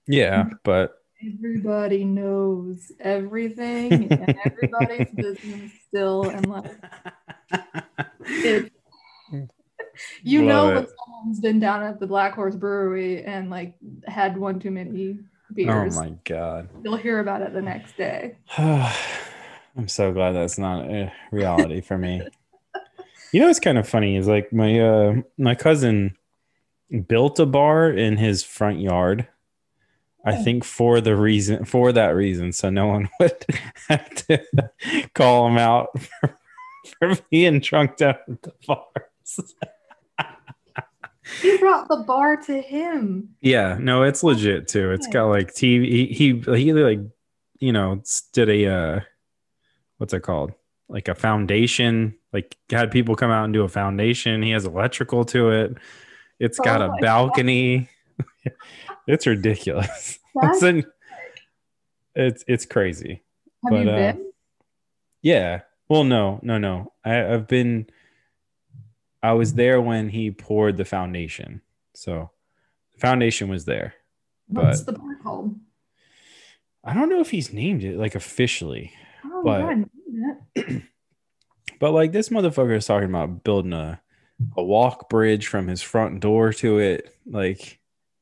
Yeah, 0.08 0.50
but 0.64 1.00
everybody 1.32 2.04
knows 2.04 2.92
everything 3.00 4.12
and 4.12 4.36
everybody's 4.44 5.10
business 5.14 5.72
still 5.88 6.24
and 6.24 6.46
like 6.46 6.70
it, 8.26 8.72
you 10.22 10.42
know 10.42 10.66
Love 10.66 10.74
when 10.74 10.86
someone's 10.86 11.40
been 11.40 11.60
down 11.60 11.82
at 11.82 12.00
the 12.00 12.06
black 12.06 12.34
horse 12.34 12.56
brewery 12.56 13.24
and 13.24 13.50
like 13.50 13.74
had 14.06 14.36
one 14.36 14.58
too 14.58 14.70
many 14.70 15.18
beers 15.54 15.96
oh 15.96 16.00
my 16.00 16.14
god. 16.24 16.68
you'll 16.82 16.96
hear 16.96 17.20
about 17.20 17.42
it 17.42 17.52
the 17.52 17.62
next 17.62 17.96
day 17.96 18.36
I'm 19.76 19.88
so 19.88 20.12
glad 20.12 20.32
that's 20.32 20.58
not 20.58 20.84
a 20.88 21.12
reality 21.32 21.80
for 21.80 21.98
me. 21.98 22.22
You 23.32 23.40
know 23.40 23.46
what's 23.46 23.58
kind 23.58 23.78
of 23.78 23.88
funny 23.88 24.16
is 24.16 24.28
like 24.28 24.52
my 24.52 24.78
uh 24.78 25.14
my 25.36 25.56
cousin 25.56 26.16
built 27.08 27.40
a 27.40 27.46
bar 27.46 27.90
in 27.90 28.16
his 28.16 28.44
front 28.44 28.78
yard. 28.78 29.26
I 30.24 30.36
think 30.36 30.64
for 30.64 31.00
the 31.00 31.16
reason 31.16 31.64
for 31.64 31.92
that 31.92 32.08
reason, 32.08 32.52
so 32.52 32.70
no 32.70 32.86
one 32.86 33.08
would 33.20 33.44
have 33.88 34.14
to 34.26 34.42
call 35.14 35.48
him 35.48 35.58
out 35.58 35.98
for, 36.20 36.38
for 36.98 37.16
being 37.30 37.60
drunk 37.60 37.96
down 37.96 38.16
at 38.28 38.42
the 38.42 38.52
bars. 38.66 39.54
He 41.40 41.56
brought 41.58 41.88
the 41.88 42.04
bar 42.06 42.36
to 42.36 42.60
him. 42.60 43.30
Yeah, 43.40 43.78
no, 43.80 44.02
it's 44.02 44.22
legit 44.22 44.68
too. 44.68 44.92
It's 44.92 45.06
got 45.06 45.26
like 45.26 45.54
TV. 45.54 45.88
He 45.88 46.06
he, 46.06 46.56
he 46.56 46.72
like 46.72 47.00
you 47.60 47.72
know 47.72 48.02
did 48.32 48.48
a 48.48 48.66
uh, 48.66 49.00
what's 49.98 50.12
it 50.12 50.20
called? 50.20 50.52
Like 50.88 51.08
a 51.08 51.14
foundation. 51.14 52.14
Like 52.32 52.56
had 52.70 52.90
people 52.90 53.14
come 53.14 53.30
out 53.30 53.44
and 53.44 53.54
do 53.54 53.62
a 53.62 53.68
foundation. 53.68 54.42
He 54.42 54.50
has 54.50 54.64
electrical 54.64 55.24
to 55.26 55.50
it. 55.50 55.76
It's 56.38 56.58
got 56.58 56.82
Oh 56.82 56.86
a 56.92 56.96
balcony. 57.00 57.88
it's 59.06 59.26
ridiculous. 59.26 60.18
It's, 60.42 60.86
it's 62.16 62.44
it's 62.48 62.66
crazy. 62.66 63.22
Have 63.64 63.70
But, 63.70 63.84
you 63.84 63.90
uh, 63.90 63.94
been? 63.96 64.32
Yeah. 65.22 65.60
Well, 65.88 66.02
no, 66.02 66.40
no, 66.42 66.58
no. 66.58 66.92
I, 67.04 67.32
I've 67.34 67.46
been. 67.46 67.86
I 69.22 69.32
was 69.34 69.54
there 69.54 69.80
when 69.80 70.08
he 70.08 70.32
poured 70.32 70.76
the 70.76 70.84
foundation, 70.84 71.60
so 71.94 72.30
the 72.94 72.98
foundation 72.98 73.48
was 73.48 73.64
there. 73.64 73.94
What's 74.48 74.82
but- 74.82 74.92
the 74.94 74.98
bar 74.98 75.16
called? 75.22 75.54
I 76.82 76.92
don't 76.94 77.08
know 77.08 77.20
if 77.20 77.30
he's 77.30 77.52
named 77.52 77.82
it 77.84 77.96
like 77.96 78.14
officially, 78.16 78.92
Oh, 79.24 79.42
but- 79.44 79.60
yeah, 79.60 79.66
I 79.66 79.74
knew 79.74 80.36
that. 80.56 80.82
but 81.80 81.92
like 81.92 82.10
this 82.12 82.28
motherfucker 82.28 82.76
is 82.76 82.86
talking 82.86 83.08
about 83.08 83.44
building 83.44 83.72
a 83.72 84.00
a 84.56 84.62
walk 84.64 85.08
bridge 85.08 85.46
from 85.46 85.68
his 85.68 85.80
front 85.80 86.18
door 86.20 86.52
to 86.54 86.78
it. 86.78 87.16
Like 87.24 87.78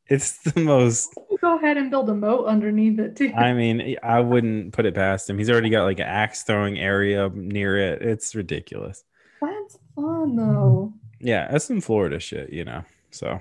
it's 0.09 0.39
the 0.43 0.61
most. 0.61 1.15
Go 1.41 1.57
ahead 1.59 1.77
and 1.77 1.91
build 1.91 2.09
a 2.11 2.15
moat 2.15 2.47
underneath 2.47 2.99
it 2.99 3.17
too. 3.17 3.33
I 3.35 3.53
mean, 3.53 3.97
I 4.03 4.21
wouldn't 4.21 4.73
put 4.73 4.87
it 4.87 4.95
past 4.95 5.29
him. 5.29 5.39
He's 5.39 5.51
already 5.51 5.71
got 5.71 5.85
like 5.85 5.99
an 6.01 6.07
axe 6.07 6.43
throwing 6.43 6.79
area 6.79 7.31
near 7.35 7.77
it. 7.79 8.03
It's 8.03 8.35
ridiculous. 8.35 9.05
That's 9.41 9.79
fun 9.97 10.37
though. 10.37 10.93
Yeah, 11.21 11.49
that's 11.51 11.65
some 11.65 11.81
Florida 11.81 12.19
shit, 12.21 12.53
you 12.53 12.65
know. 12.65 12.85
So, 13.11 13.41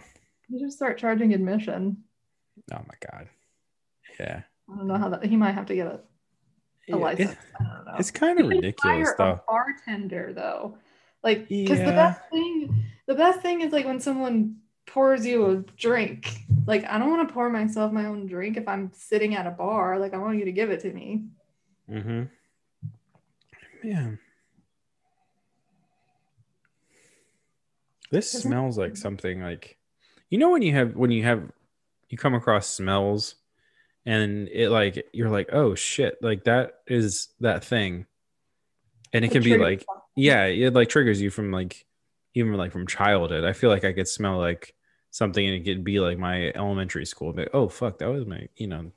You 0.50 0.60
just 0.60 0.77
start 0.77 0.98
charging 0.98 1.34
admission. 1.34 1.98
oh 2.74 2.77
my 2.88 2.96
god, 3.12 3.27
yeah, 4.20 4.41
I 4.72 4.75
don't 4.75 4.88
know 4.88 4.98
how 4.98 5.10
that. 5.10 5.24
He 5.25 5.36
might 5.38 5.53
have 5.53 5.65
to 5.68 5.75
get 5.75 5.88
a, 5.88 5.91
a 5.91 6.00
Yeah, 6.89 6.96
license. 6.96 7.32
it- 7.32 7.38
I 7.60 7.63
don't 7.63 7.86
know. 7.86 7.96
it's 8.00 8.12
kind 8.12 8.39
of 8.39 8.48
ridiculous 8.48 9.10
hire 9.10 9.15
though. 9.18 9.24
A 9.34 9.41
bartender 9.48 10.34
though, 10.34 10.77
like 11.24 11.48
because 11.50 11.80
the 11.80 11.86
best 11.91 12.22
thing, 12.32 12.84
the 13.08 13.15
best 13.15 13.41
thing 13.41 13.62
is 13.62 13.72
like 13.72 13.86
when 13.86 14.00
someone 14.00 14.58
pours 14.88 15.26
you 15.26 15.46
a 15.46 15.56
drink. 15.78 16.30
Like 16.66 16.86
I 16.86 16.98
don't 16.98 17.10
want 17.10 17.28
to 17.28 17.34
pour 17.34 17.50
myself 17.50 17.92
my 17.92 18.06
own 18.06 18.28
drink 18.28 18.58
if 18.58 18.68
I'm 18.68 18.92
sitting 18.94 19.36
at 19.36 19.48
a 19.48 19.52
bar. 19.52 20.00
Like 20.00 20.14
I 20.14 20.18
want 20.18 20.38
you 20.38 20.46
to 20.46 20.52
give 20.52 20.70
it 20.70 20.82
to 20.82 20.92
me. 20.92 21.26
Mm-hmm. 21.90 22.24
Man. 23.84 24.20
This 28.12 28.32
Doesn't- 28.34 28.50
smells 28.50 28.78
like 28.78 28.98
something 28.98 29.42
like 29.42 29.78
you 30.30 30.38
know 30.38 30.50
when 30.50 30.62
you 30.62 30.74
have 30.74 30.96
when 30.96 31.12
you 31.12 31.24
have 31.24 31.50
you 32.10 32.18
come 32.18 32.34
across 32.34 32.68
smells 32.68 33.36
and 34.06 34.50
it 34.50 34.70
like 34.70 35.06
you're 35.14 35.30
like, 35.30 35.50
oh 35.54 35.76
shit, 35.76 36.18
like 36.22 36.44
that 36.46 36.80
is 36.88 37.30
that 37.40 37.64
thing. 37.64 38.06
And 39.14 39.24
it 39.24 39.30
The 39.30 39.34
can 39.36 39.44
be 39.44 39.58
like 39.58 39.86
yeah, 40.16 40.46
it 40.46 40.74
like 40.74 40.90
triggers 40.90 41.22
you 41.22 41.30
from 41.30 41.52
like 41.52 41.86
even 42.34 42.54
like 42.54 42.72
from 42.72 42.88
childhood. 42.88 43.44
I 43.44 43.54
feel 43.54 43.70
like 43.70 43.84
I 43.84 43.94
could 43.94 44.08
smell 44.08 44.38
like 44.38 44.74
something 45.10 45.46
and 45.46 45.56
it 45.56 45.66
could 45.66 45.84
be 45.84 46.00
like 46.00 46.18
my 46.18 46.52
elementary 46.56 47.06
school. 47.06 47.34
But 47.34 47.50
oh 47.54 47.68
fuck, 47.70 48.00
that 48.00 48.10
was 48.10 48.26
my 48.26 48.48
you 48.56 48.68
know. 48.68 48.92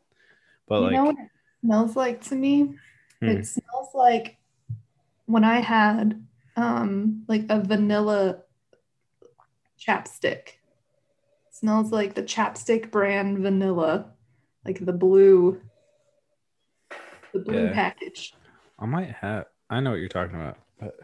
But 0.68 0.76
you 0.80 0.84
like 0.84 0.92
know 0.94 1.04
what 1.04 1.16
it 1.18 1.30
smells 1.64 1.96
like 1.96 2.20
to 2.28 2.34
me? 2.34 2.74
Hmm. 3.20 3.28
It 3.28 3.46
smells 3.46 3.88
like 3.94 4.38
when 5.26 5.44
I 5.44 5.60
had 5.60 6.24
um 6.56 7.24
like 7.28 7.46
a 7.48 7.60
vanilla 7.60 8.42
chapstick. 9.78 10.48
smells 11.50 11.92
like 11.92 12.14
the 12.14 12.22
chapstick 12.22 12.90
brand 12.90 13.38
vanilla, 13.38 14.12
like 14.64 14.84
the 14.84 14.92
blue 14.92 15.60
the 17.32 17.40
blue 17.40 17.66
Yeah. 17.66 17.72
package. 17.72 18.34
I 18.78 18.86
might 18.86 19.10
have. 19.10 19.46
I 19.70 19.80
know 19.80 19.90
what 19.90 20.00
you're 20.00 20.08
talking 20.08 20.36
about, 20.36 20.58
but 20.78 20.94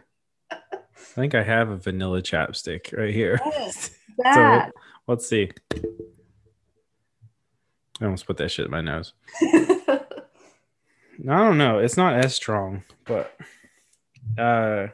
I 1.10 1.14
think 1.14 1.34
I 1.34 1.42
have 1.42 1.70
a 1.70 1.76
vanilla 1.76 2.22
chapstick 2.22 2.96
right 2.96 3.12
here. 3.14 3.40
Yes. 3.44 3.90
That. 4.22 4.72
Let's 5.06 5.26
see. 5.26 5.50
I 8.00 8.04
almost 8.04 8.26
put 8.26 8.36
that 8.36 8.50
shit 8.50 8.66
in 8.66 8.70
my 8.70 8.82
nose. 8.82 9.14
I 9.42 10.02
don't 11.24 11.56
know. 11.56 11.78
It's 11.78 11.96
not 11.96 12.16
as 12.16 12.34
strong, 12.34 12.82
but 13.06 13.34
uh, 14.36 14.88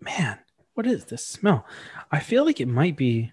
man, 0.00 0.40
what 0.74 0.86
is 0.88 1.04
this 1.04 1.24
smell? 1.24 1.64
I 2.10 2.18
feel 2.18 2.44
like 2.44 2.60
it 2.60 2.66
might 2.66 2.96
be. 2.96 3.30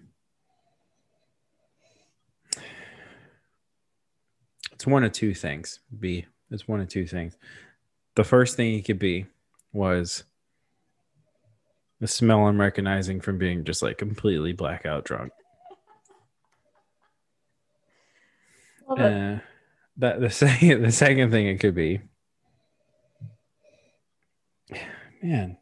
It's 4.70 4.86
one 4.86 5.02
of 5.02 5.10
two 5.10 5.34
things. 5.34 5.80
B. 5.98 6.26
It's 6.52 6.68
one 6.68 6.80
of 6.80 6.88
two 6.88 7.06
things. 7.06 7.36
The 8.14 8.22
first 8.22 8.56
thing 8.56 8.74
it 8.74 8.84
could 8.84 9.00
be 9.00 9.26
was 9.72 10.22
the 12.00 12.08
smell 12.08 12.46
I'm 12.46 12.60
recognizing 12.60 13.20
from 13.20 13.38
being 13.38 13.64
just 13.64 13.82
like 13.82 13.98
completely 13.98 14.52
blackout 14.52 15.04
drunk. 15.04 15.32
Uh, 18.88 19.38
that 19.98 20.20
the 20.20 20.30
second 20.30 20.82
the 20.82 20.92
second 20.92 21.30
thing 21.30 21.46
it 21.46 21.60
could 21.60 21.74
be, 21.74 22.00
man, 25.22 25.58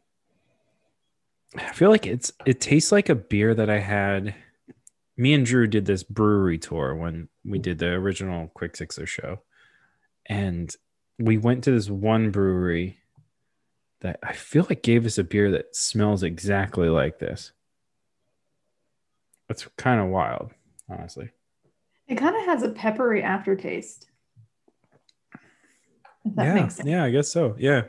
I 1.55 1.73
feel 1.73 1.89
like 1.89 2.05
it's 2.05 2.31
it 2.45 2.61
tastes 2.61 2.91
like 2.91 3.09
a 3.09 3.15
beer 3.15 3.53
that 3.53 3.69
I 3.69 3.79
had. 3.79 4.35
Me 5.19 5.33
and 5.33 5.47
Drew 5.47 5.65
did 5.65 5.85
this 5.85 6.03
brewery 6.03 6.59
tour 6.59 6.93
when 6.93 7.27
we 7.43 7.57
did 7.57 7.79
the 7.79 7.87
original 7.87 8.51
Quick 8.53 8.75
Sixer 8.77 9.07
show, 9.07 9.41
and 10.27 10.73
we 11.17 11.39
went 11.39 11.63
to 11.63 11.71
this 11.71 11.89
one 11.89 12.29
brewery 12.29 12.99
that 14.01 14.19
I 14.23 14.33
feel 14.33 14.65
like 14.69 14.83
gave 14.83 15.05
us 15.05 15.17
a 15.17 15.23
beer 15.23 15.51
that 15.51 15.75
smells 15.75 16.23
exactly 16.23 16.89
like 16.89 17.19
this. 17.19 17.51
That's 19.47 19.67
kind 19.77 19.99
of 19.99 20.07
wild, 20.07 20.51
honestly. 20.89 21.29
It 22.07 22.15
kind 22.15 22.35
of 22.35 22.45
has 22.45 22.63
a 22.63 22.69
peppery 22.69 23.23
aftertaste. 23.23 24.07
Yeah, 26.37 26.69
yeah, 26.83 27.03
I 27.05 27.09
guess 27.09 27.29
so. 27.31 27.55
Yeah, 27.57 27.83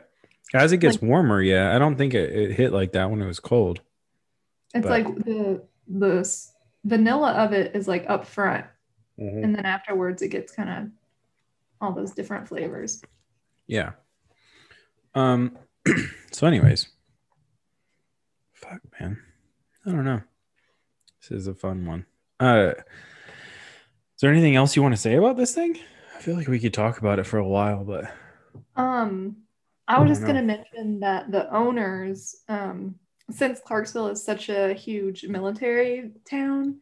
as 0.53 0.71
it 0.71 0.77
gets 0.77 1.01
warmer, 1.01 1.41
yeah, 1.41 1.75
I 1.75 1.79
don't 1.79 1.97
think 1.97 2.13
it, 2.13 2.29
it 2.31 2.51
hit 2.55 2.71
like 2.71 2.93
that 2.93 3.09
when 3.11 3.21
it 3.21 3.25
was 3.27 3.39
cold. 3.39 3.81
It's 4.73 4.87
but- 4.87 4.91
like 5.05 5.15
the 5.25 5.63
the 5.87 6.47
vanilla 6.85 7.31
of 7.33 7.51
it 7.53 7.75
is 7.75 7.87
like 7.87 8.05
up 8.09 8.25
front, 8.25 8.65
Mm-hmm. 9.19 9.43
and 9.43 9.53
then 9.55 9.65
afterwards 9.65 10.21
it 10.21 10.29
gets 10.29 10.53
kind 10.53 10.69
of 10.69 10.89
all 11.81 11.91
those 11.91 12.11
different 12.13 12.47
flavors. 12.47 13.01
Yeah. 13.67 13.91
Um. 15.13 15.57
so, 16.31 16.47
anyways, 16.47 16.87
fuck, 18.53 18.81
man, 18.99 19.19
I 19.85 19.91
don't 19.91 20.05
know. 20.05 20.21
This 21.21 21.31
is 21.41 21.47
a 21.47 21.53
fun 21.55 21.85
one. 21.85 22.05
Uh, 22.39 22.73
is 22.77 24.21
there 24.21 24.31
anything 24.31 24.55
else 24.55 24.75
you 24.75 24.81
want 24.81 24.95
to 24.95 25.01
say 25.01 25.15
about 25.15 25.37
this 25.37 25.53
thing? 25.53 25.77
I 26.17 26.21
feel 26.21 26.35
like 26.35 26.47
we 26.47 26.59
could 26.59 26.73
talk 26.73 26.97
about 26.97 27.19
it 27.19 27.25
for 27.25 27.37
a 27.37 27.47
while, 27.47 27.83
but 27.83 28.11
Um, 28.75 29.37
I 29.87 29.99
was 29.99 30.09
I 30.09 30.13
just 30.13 30.25
gonna 30.25 30.43
mention 30.43 30.99
that 30.99 31.31
the 31.31 31.51
owners, 31.53 32.35
um, 32.49 32.95
since 33.31 33.59
Clarksville 33.59 34.07
is 34.09 34.23
such 34.23 34.49
a 34.49 34.73
huge 34.73 35.25
military 35.27 36.11
town, 36.29 36.79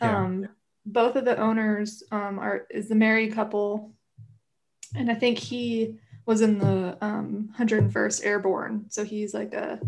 Yeah. 0.00 0.16
um, 0.18 0.48
both 0.86 1.14
of 1.16 1.24
the 1.24 1.38
owners 1.38 2.02
um, 2.10 2.38
are 2.38 2.66
is 2.70 2.88
the 2.88 2.94
married 2.94 3.32
couple, 3.34 3.92
and 4.96 5.10
I 5.10 5.14
think 5.14 5.38
he 5.38 5.98
was 6.30 6.42
in 6.42 6.58
the 6.58 6.96
um, 7.00 7.52
101st 7.58 8.24
Airborne, 8.24 8.84
so 8.88 9.04
he's 9.04 9.34
like 9.34 9.52
a 9.52 9.80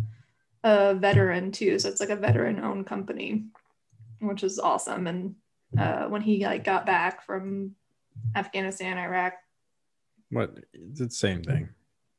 a 0.64 0.94
veteran 0.94 1.52
too. 1.52 1.78
So 1.78 1.88
it's 1.88 2.00
like 2.00 2.11
a 2.11 2.16
veteran-owned 2.16 2.84
company, 2.84 3.44
which 4.18 4.42
is 4.42 4.58
awesome. 4.58 5.06
And 5.06 5.37
uh, 5.78 6.06
when 6.06 6.20
he 6.20 6.44
like 6.44 6.64
got 6.64 6.84
back 6.84 7.25
from 7.25 7.76
Afghanistan, 8.34 8.99
Iraq, 8.99 9.34
what? 10.30 10.58
It's 10.72 10.99
the 10.99 11.11
same 11.11 11.44
thing. 11.44 11.68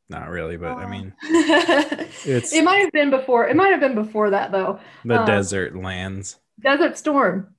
Not 0.07 0.29
really, 0.29 0.55
but 0.55 0.77
I 0.77 0.89
mean, 0.89 1.13
it's 1.23 2.53
it 2.53 2.63
might 2.63 2.77
have 2.77 2.93
been 2.93 3.09
before. 3.09 3.49
It 3.49 3.57
might 3.57 3.71
have 3.71 3.81
been 3.81 3.95
before 3.95 4.29
that 4.29 4.53
though. 4.53 4.79
the 5.03 5.19
uh, 5.19 5.25
desert 5.25 5.75
lands. 5.75 6.37
Desert 6.61 6.97
Storm. 6.97 7.53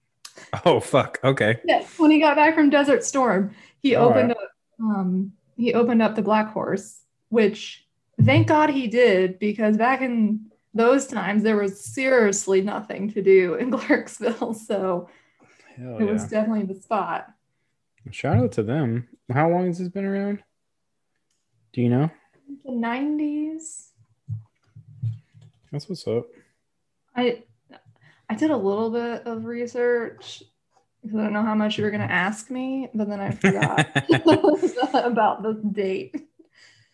Oh 0.64 0.80
fuck. 0.80 1.18
Okay. 1.23 1.61
Yes, 1.66 1.99
when 1.99 2.11
he 2.11 2.21
got 2.21 2.37
back 2.37 2.54
from 2.54 2.71
Desert 2.71 3.04
Storm, 3.04 3.54
he 3.83 3.97
All 3.97 4.09
opened 4.09 4.30
up. 4.30 4.38
Um, 4.80 5.33
he 5.56 5.75
opened 5.75 6.02
up 6.02 6.14
the 6.14 6.23
Black 6.23 6.52
Horse, 6.52 7.00
which 7.28 7.87
thank 8.23 8.49
God 8.49 8.70
he 8.70 8.87
did 8.87 9.38
because 9.38 9.76
back 9.76 10.02
in 10.02 10.46
those 10.73 11.06
times 11.06 11.42
there 11.42 11.56
was 11.56 11.84
seriously 11.84 12.61
nothing 12.61 13.11
to 13.12 13.23
do 13.23 13.54
in 13.54 13.70
Clarksville. 13.78 14.54
So 14.54 15.08
Hell 15.76 15.99
it 15.99 16.04
was 16.04 16.28
definitely 16.28 16.64
the 16.64 16.80
spot. 16.80 17.28
Shout 18.11 18.37
out 18.37 18.52
to 18.52 18.62
them. 18.62 19.08
How 19.32 19.49
long 19.49 19.66
has 19.66 19.78
this 19.78 19.88
been 19.88 20.04
around? 20.04 20.42
Do 21.73 21.80
you 21.80 21.88
know? 21.88 22.11
The 22.64 22.73
90s. 22.73 23.88
That's 25.73 25.88
what's 25.88 26.06
up. 26.06 26.26
I 27.16 27.42
I 28.28 28.34
did 28.34 28.50
a 28.50 28.56
little 28.56 28.90
bit 28.90 29.26
of 29.26 29.44
research 29.44 30.42
because 31.04 31.18
I 31.18 31.23
don't 31.25 31.32
know 31.34 31.42
how 31.42 31.54
much 31.54 31.78
you 31.78 31.84
were 31.84 31.90
gonna 31.90 32.04
ask 32.04 32.50
me, 32.50 32.88
but 32.94 33.08
then 33.08 33.20
I 33.20 33.30
forgot 33.44 33.87
about 34.94 35.42
the 35.42 35.52
date. 35.73 36.16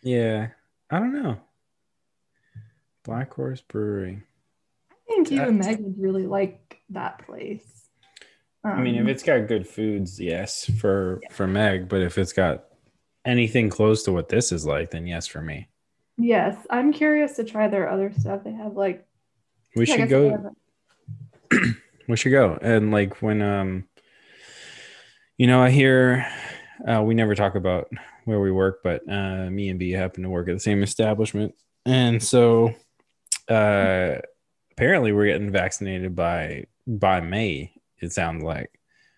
yeah. 0.03 0.49
I 0.89 0.99
don't 0.99 1.13
know. 1.13 1.37
Black 3.03 3.33
Horse 3.33 3.61
Brewery. 3.61 4.21
I 4.91 4.95
think 5.07 5.31
you 5.31 5.41
and 5.41 5.57
Meg 5.57 5.79
would 5.79 5.99
really 5.99 6.27
like 6.27 6.81
that 6.89 7.25
place. 7.25 7.87
I 8.63 8.79
mean, 8.81 8.95
if 8.95 9.01
Um, 9.01 9.07
it's 9.07 9.23
got 9.23 9.47
good 9.47 9.65
foods, 9.67 10.19
yes, 10.19 10.69
for 10.79 11.21
for 11.31 11.47
Meg. 11.47 11.87
But 11.89 12.01
if 12.01 12.17
it's 12.17 12.33
got 12.33 12.65
anything 13.25 13.69
close 13.69 14.03
to 14.03 14.11
what 14.11 14.29
this 14.29 14.51
is 14.51 14.65
like, 14.65 14.91
then 14.91 15.07
yes 15.07 15.25
for 15.27 15.41
me. 15.41 15.69
yes, 16.17 16.55
I'm 16.69 16.91
curious 16.93 17.37
to 17.37 17.43
try 17.43 17.67
their 17.69 17.89
other 17.89 18.11
stuff. 18.11 18.43
They 18.43 18.51
have 18.51 18.73
like 18.75 19.07
We 19.75 19.85
should 19.85 20.09
go. 20.09 20.53
we 22.07 22.15
should 22.17 22.31
go 22.31 22.57
and 22.61 22.91
like 22.91 23.21
when 23.21 23.41
um 23.41 23.87
you 25.41 25.47
know 25.47 25.59
i 25.59 25.71
hear 25.71 26.23
uh 26.87 27.01
we 27.01 27.15
never 27.15 27.33
talk 27.33 27.55
about 27.55 27.89
where 28.25 28.39
we 28.39 28.51
work 28.51 28.81
but 28.83 29.01
uh 29.09 29.49
me 29.49 29.69
and 29.69 29.79
b 29.79 29.89
happen 29.89 30.21
to 30.21 30.29
work 30.29 30.47
at 30.47 30.53
the 30.53 30.59
same 30.59 30.83
establishment 30.83 31.55
and 31.83 32.21
so 32.21 32.71
uh 33.49 34.17
apparently 34.73 35.11
we're 35.11 35.25
getting 35.25 35.49
vaccinated 35.49 36.15
by 36.15 36.63
by 36.85 37.19
may 37.19 37.73
it 38.03 38.11
sounds 38.11 38.43
like 38.43 38.69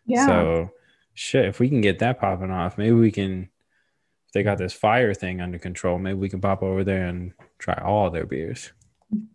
Yeah. 0.06 0.26
so 0.26 0.70
shit 1.14 1.44
if 1.44 1.60
we 1.60 1.68
can 1.68 1.82
get 1.82 2.00
that 2.00 2.22
popping 2.22 2.52
off 2.52 2.78
maybe 2.78 2.94
we 2.96 3.12
can 3.12 3.50
if 4.28 4.32
they 4.34 4.44
got 4.44 4.58
this 4.58 4.72
fire 4.72 5.14
thing 5.14 5.42
under 5.42 5.60
control 5.60 6.00
maybe 6.00 6.20
we 6.20 6.30
can 6.30 6.40
pop 6.40 6.64
over 6.64 6.86
there 6.86 7.06
and 7.06 7.34
try 7.60 7.76
all 7.84 8.10
their 8.10 8.26
beers 8.26 8.72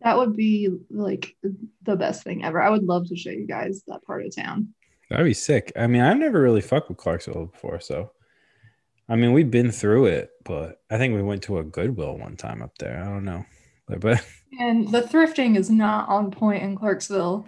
That 0.01 0.17
would 0.17 0.35
be 0.35 0.71
like 0.89 1.37
the 1.83 1.97
best 1.97 2.25
thing 2.25 2.45
ever. 2.47 2.63
I 2.63 2.71
would 2.71 2.83
love 2.83 3.07
to 3.09 3.17
show 3.17 3.31
you 3.31 3.47
guys 3.47 3.83
that 3.87 4.03
part 4.05 4.25
of 4.25 4.35
town. 4.35 4.75
That'd 5.11 5.27
be 5.27 5.35
sick. 5.35 5.73
I 5.77 5.87
mean, 5.87 6.03
I've 6.03 6.19
never 6.19 6.41
really 6.41 6.61
fucked 6.61 6.89
with 6.89 6.99
Clarksville 6.99 7.47
before, 7.47 7.81
so 7.81 8.11
I 9.09 9.17
mean, 9.17 9.33
we've 9.33 9.51
been 9.51 9.71
through 9.71 10.07
it, 10.07 10.31
but 10.45 10.83
I 10.91 10.99
think 10.99 11.15
we 11.15 11.23
went 11.23 11.43
to 11.45 11.59
a 11.59 11.65
Goodwill 11.65 12.19
one 12.19 12.37
time 12.37 12.63
up 12.63 12.77
there. 12.79 13.03
I 13.03 13.07
don't 13.07 13.25
know, 13.25 13.45
but, 13.87 14.23
And 14.61 14.91
the 14.91 15.03
thrifting 15.03 15.57
is 15.57 15.71
not 15.71 16.09
on 16.09 16.31
point 16.31 16.63
in 16.63 16.77
Clarksville. 16.77 17.47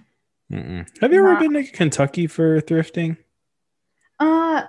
mm-mm. 0.51 0.87
have 1.01 1.13
you 1.13 1.27
ever 1.27 1.39
been 1.39 1.55
to 1.55 1.65
Kentucky 1.65 2.27
for 2.27 2.61
thrifting? 2.61 3.17
Uh, 4.19 4.65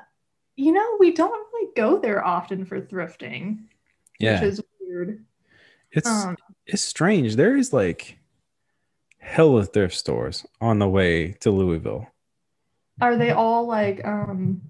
you 0.55 0.71
know, 0.71 0.97
we 0.99 1.11
don't 1.11 1.31
really 1.53 1.71
go 1.75 1.99
there 1.99 2.25
often 2.25 2.65
for 2.65 2.81
thrifting, 2.81 3.65
Yeah, 4.19 4.41
which 4.41 4.49
is 4.49 4.61
weird. 4.79 5.25
it's 5.91 6.07
Um, 6.07 6.37
it's 6.65 6.81
strange. 6.81 7.35
There 7.35 7.57
is 7.57 7.73
like 7.73 8.17
hella 9.19 9.65
thrift 9.65 9.95
stores 9.95 10.45
on 10.59 10.79
the 10.79 10.89
way 10.89 11.33
to 11.41 11.51
Louisville. 11.51 12.07
Are 13.01 13.17
they 13.17 13.31
all 13.31 13.67
like 13.67 14.05
um 14.05 14.61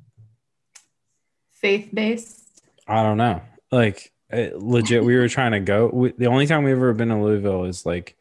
faith 1.51 1.89
based? 1.93 2.63
I 2.87 3.03
don't 3.03 3.17
know. 3.17 3.41
Like 3.71 4.11
uh, 4.33 4.49
legit, 4.55 5.03
we 5.03 5.15
were 5.15 5.27
trying 5.29 5.51
to 5.51 5.59
go. 5.59 5.89
We, 5.93 6.13
the 6.17 6.27
only 6.27 6.47
time 6.47 6.63
we've 6.63 6.75
ever 6.75 6.93
been 6.93 7.09
to 7.09 7.21
Louisville 7.21 7.65
is 7.65 7.85
like 7.85 8.17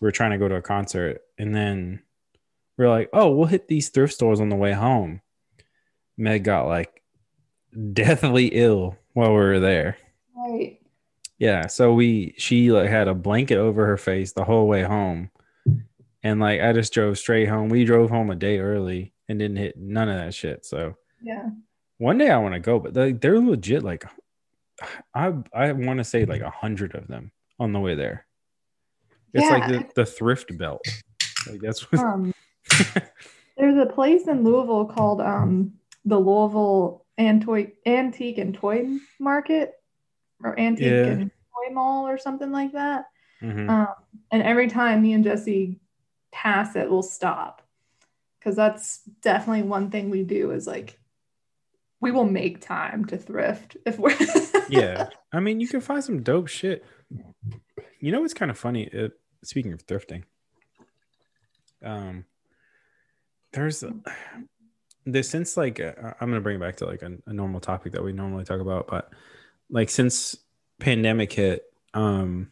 we 0.00 0.06
were 0.06 0.12
trying 0.12 0.32
to 0.32 0.38
go 0.38 0.48
to 0.48 0.56
a 0.56 0.62
concert, 0.62 1.22
and 1.38 1.54
then 1.54 2.02
we 2.76 2.84
are 2.84 2.90
like, 2.90 3.10
"Oh, 3.12 3.30
we'll 3.30 3.46
hit 3.46 3.68
these 3.68 3.90
thrift 3.90 4.14
stores 4.14 4.40
on 4.40 4.48
the 4.48 4.56
way 4.56 4.72
home." 4.72 5.20
Meg 6.16 6.44
got 6.44 6.66
like 6.66 7.02
deathly 7.92 8.46
ill 8.46 8.96
while 9.12 9.30
we 9.30 9.36
were 9.36 9.60
there. 9.60 9.96
Right. 10.36 10.80
Yeah, 11.38 11.68
so 11.68 11.94
we 11.94 12.34
she 12.36 12.70
like 12.70 12.90
had 12.90 13.08
a 13.08 13.14
blanket 13.14 13.56
over 13.56 13.86
her 13.86 13.96
face 13.96 14.32
the 14.32 14.44
whole 14.44 14.66
way 14.66 14.82
home, 14.82 15.30
and 16.22 16.40
like 16.40 16.60
I 16.60 16.72
just 16.72 16.92
drove 16.92 17.18
straight 17.18 17.48
home. 17.48 17.68
We 17.68 17.84
drove 17.84 18.10
home 18.10 18.30
a 18.30 18.34
day 18.34 18.58
early 18.58 19.14
and 19.30 19.38
didn't 19.38 19.56
hit 19.58 19.78
none 19.78 20.08
of 20.08 20.18
that 20.18 20.34
shit. 20.34 20.66
So 20.66 20.96
Yeah. 21.22 21.50
one 21.98 22.18
day 22.18 22.30
I 22.30 22.38
want 22.38 22.54
to 22.54 22.60
go, 22.60 22.80
but 22.80 22.92
they, 22.94 23.12
they're 23.12 23.38
legit. 23.38 23.82
Like, 23.84 24.04
I 25.14 25.32
I 25.54 25.72
want 25.72 25.98
to 25.98 26.04
say 26.04 26.24
like 26.24 26.40
a 26.42 26.50
hundred 26.50 26.94
of 26.94 27.06
them 27.06 27.30
on 27.58 27.72
the 27.72 27.78
way 27.80 27.94
there. 27.94 28.26
It's 29.32 29.48
like 29.48 29.68
the, 29.68 29.86
the 29.94 30.04
thrift 30.06 30.56
belt. 30.58 30.84
Like 31.48 31.60
that's 31.60 31.90
what. 31.92 32.00
Um, 32.00 32.34
there's 33.56 33.78
a 33.78 33.86
place 33.86 34.26
in 34.26 34.42
Louisville 34.42 34.86
called 34.86 35.20
um 35.20 35.74
the 36.04 36.18
Louisville 36.18 37.06
Antoi- 37.18 37.72
Antique 37.86 38.38
and 38.38 38.54
Toy 38.54 38.96
Market 39.20 39.74
or 40.42 40.58
Antique 40.58 40.86
Yeah. 40.86 41.04
and 41.04 41.30
Toy 41.30 41.72
Mall 41.74 42.08
or 42.08 42.18
something 42.18 42.50
like 42.50 42.72
that. 42.72 43.04
Mhm. 43.42 43.68
Um, 43.68 43.94
and 44.32 44.42
every 44.42 44.66
time 44.68 45.02
me 45.02 45.12
and 45.12 45.22
Jesse 45.22 45.78
pass 46.32 46.74
it, 46.74 46.90
we'll 46.90 47.02
stop 47.02 47.62
because 48.40 48.56
that's 48.56 49.02
definitely 49.20 49.62
one 49.62 49.90
thing 49.90 50.10
we 50.10 50.24
do 50.24 50.50
is 50.50 50.66
like 50.66 50.98
we 52.00 52.10
will 52.10 52.24
make 52.24 52.60
time 52.60 53.04
to 53.04 53.18
thrift 53.18 53.76
if 53.86 53.98
we're 53.98 54.16
yeah, 54.68 55.08
I 55.32 55.40
mean, 55.40 55.60
you 55.60 55.68
can 55.68 55.80
find 55.80 56.02
some 56.02 56.22
dope 56.22 56.48
shit. 56.48 56.84
You 58.00 58.12
know 58.12 58.20
what's 58.20 58.34
kind 58.34 58.50
of 58.50 58.58
funny? 58.58 58.90
Uh 58.92 59.08
speaking 59.42 59.72
of 59.72 59.86
thrifting, 59.86 60.24
um, 61.84 62.24
there's 63.52 63.84
this 65.06 65.28
since 65.28 65.56
like 65.56 65.80
uh, 65.80 65.92
I'm 66.20 66.28
gonna 66.28 66.40
bring 66.40 66.56
it 66.56 66.60
back 66.60 66.76
to 66.76 66.86
like 66.86 67.02
a, 67.02 67.16
a 67.26 67.32
normal 67.32 67.60
topic 67.60 67.92
that 67.92 68.04
we 68.04 68.12
normally 68.12 68.44
talk 68.44 68.60
about, 68.60 68.88
but 68.88 69.12
like 69.68 69.90
since 69.90 70.36
pandemic 70.78 71.32
hit, 71.32 71.64
um, 71.94 72.50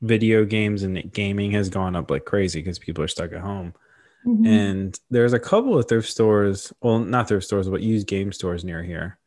video 0.00 0.44
games 0.44 0.82
and 0.82 1.12
gaming 1.12 1.52
has 1.52 1.68
gone 1.68 1.96
up 1.96 2.10
like 2.10 2.24
crazy 2.24 2.60
because 2.60 2.78
people 2.78 3.02
are 3.02 3.08
stuck 3.08 3.32
at 3.32 3.40
home. 3.40 3.74
Mhm. 4.26 4.46
And 4.46 5.00
there's 5.10 5.32
a 5.32 5.38
couple 5.38 5.78
of 5.78 5.88
thrift 5.88 6.08
stores, 6.08 6.72
well, 6.82 6.98
not 6.98 7.28
thrift 7.28 7.46
stores, 7.46 7.68
but 7.68 7.82
used 7.82 8.06
game 8.06 8.32
stores 8.32 8.64
near 8.64 8.82
here 8.82 9.18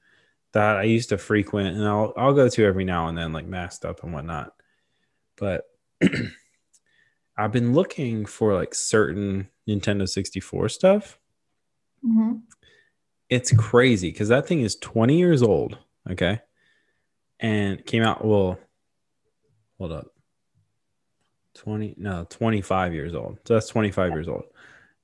that 0.53 0.77
I 0.77 0.83
used 0.83 1.09
to 1.09 1.17
frequent 1.17 1.75
and 1.77 1.87
I'll 1.87 2.13
I'll 2.17 2.33
go 2.33 2.49
to 2.49 2.65
every 2.65 2.85
now 2.85 3.07
and 3.07 3.17
then, 3.17 3.33
like 3.33 3.45
masked 3.47 3.85
up 3.85 4.03
and 4.03 4.13
whatnot. 4.13 4.53
But 5.37 5.65
I've 7.37 7.51
been 7.51 7.73
looking 7.73 8.25
for 8.25 8.53
like 8.53 8.75
certain 8.75 9.49
Nintendo 9.67 10.07
64 10.07 10.69
stuff. 10.69 11.19
Mhm. 12.05 12.41
It's 13.29 13.51
crazy 13.53 14.11
because 14.11 14.29
that 14.29 14.47
thing 14.47 14.61
is 14.61 14.75
20 14.77 15.17
years 15.17 15.43
old. 15.43 15.77
Okay. 16.09 16.41
And 17.39 17.85
came 17.85 18.03
out, 18.03 18.25
well, 18.25 18.59
hold 19.77 19.91
up. 19.91 20.11
20, 21.55 21.95
no, 21.97 22.25
25 22.29 22.93
years 22.93 23.13
old. 23.13 23.37
So 23.45 23.53
that's 23.55 23.67
25 23.67 24.11
years 24.11 24.27
old. 24.27 24.43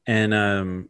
And 0.07 0.33
um 0.33 0.89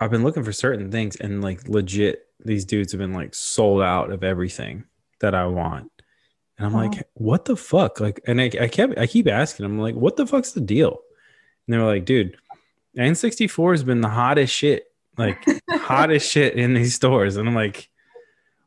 I've 0.00 0.10
been 0.10 0.22
looking 0.24 0.44
for 0.44 0.52
certain 0.52 0.90
things 0.90 1.16
and 1.16 1.42
like 1.42 1.68
legit 1.68 2.26
these 2.44 2.64
dudes 2.64 2.92
have 2.92 2.98
been 2.98 3.14
like 3.14 3.34
sold 3.34 3.82
out 3.82 4.10
of 4.12 4.22
everything 4.22 4.84
that 5.20 5.34
I 5.34 5.46
want. 5.46 5.90
And 6.58 6.66
I'm 6.66 6.72
Wow. 6.74 6.82
like, 6.88 7.08
what 7.14 7.44
the 7.46 7.56
fuck? 7.56 7.98
Like, 8.00 8.20
and 8.26 8.40
I, 8.40 8.50
I 8.60 8.68
kept 8.68 8.98
I 8.98 9.06
keep 9.06 9.26
asking 9.26 9.64
them 9.64 9.78
like, 9.78 9.94
what 9.94 10.16
the 10.16 10.26
fuck's 10.26 10.52
the 10.52 10.60
deal? 10.60 11.00
And 11.66 11.74
they 11.74 11.78
were 11.78 11.86
like, 11.86 12.04
dude, 12.04 12.36
N64 12.96 13.72
has 13.72 13.84
been 13.84 14.00
the 14.02 14.08
hottest 14.08 14.54
shit, 14.54 14.84
like 15.18 15.42
hottest 15.70 16.30
shit 16.30 16.54
in 16.54 16.74
these 16.74 16.94
stores. 16.94 17.36
And 17.36 17.48
I'm 17.48 17.54
like, 17.54 17.88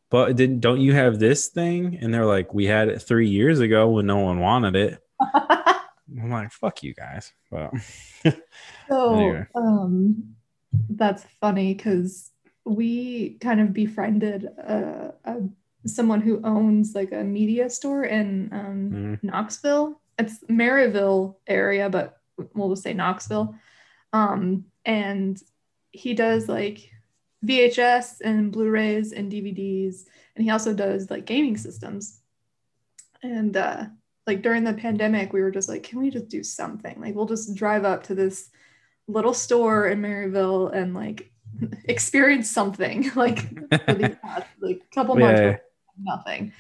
but 0.09 0.35
did 0.35 0.59
don't 0.61 0.81
you 0.81 0.93
have 0.93 1.19
this 1.19 1.47
thing? 1.47 1.97
And 2.01 2.11
they're 2.13 2.25
like, 2.25 2.53
we 2.53 2.65
had 2.65 2.89
it 2.89 2.99
three 3.01 3.29
years 3.29 3.59
ago 3.59 3.87
when 3.89 4.07
no 4.07 4.17
one 4.17 4.39
wanted 4.39 4.75
it. 4.75 4.99
I'm 5.33 6.31
like, 6.31 6.51
fuck 6.51 6.81
you 6.81 6.93
guys. 6.95 7.31
Well, 7.51 7.71
so 8.89 9.13
Anyway. 9.13 9.47
um 9.55 10.35
that's 10.89 11.25
funny 11.41 11.73
because 11.73 12.31
we 12.65 13.37
kind 13.41 13.59
of 13.59 13.73
befriended 13.73 14.47
uh, 14.67 15.11
a, 15.25 15.37
someone 15.85 16.21
who 16.21 16.41
owns 16.43 16.93
like 16.95 17.11
a 17.11 17.23
media 17.23 17.69
store 17.69 18.03
in 18.03 18.49
um, 18.51 18.91
mhm. 18.91 19.23
Knoxville. 19.23 19.99
It's 20.17 20.43
Maryville 20.49 21.35
area, 21.47 21.89
but 21.89 22.17
we'll 22.53 22.69
just 22.69 22.83
say 22.83 22.93
Knoxville. 22.93 23.55
Um, 24.13 24.65
and 24.85 25.41
he 25.91 26.13
does 26.13 26.47
like 26.47 26.91
VHS 27.45 28.21
and 28.21 28.51
Blu-rays 28.51 29.13
and 29.13 29.31
DVDs, 29.31 30.05
and 30.35 30.43
he 30.43 30.51
also 30.51 30.73
does 30.73 31.09
like 31.09 31.25
gaming 31.25 31.57
systems. 31.57 32.19
And 33.23 33.55
uh, 33.55 33.85
like 34.29 34.43
during 34.43 34.63
the 34.63 34.73
pandemic, 34.73 35.33
we 35.33 35.41
were 35.41 35.49
just 35.49 35.67
like, 35.67 35.81
can 35.81 35.99
we 35.99 36.11
just 36.11 36.27
do 36.27 36.43
something? 36.43 37.01
Like 37.01 37.15
we'll 37.15 37.25
just 37.25 37.55
drive 37.55 37.83
up 37.83 38.03
to 38.03 38.13
this 38.13 38.49
little 39.07 39.33
store 39.33 39.87
in 39.87 39.99
Maryville 40.03 40.71
and 40.71 40.93
like 40.93 41.31
experience 41.85 42.47
something 42.47 43.09
like 43.15 43.39
for 43.85 43.95
the 43.95 44.17
past 44.23 44.45
like 44.61 44.81
couple 44.93 45.15
months 45.15 45.41
Yeah. 45.41 45.57
nothing. 46.03 46.53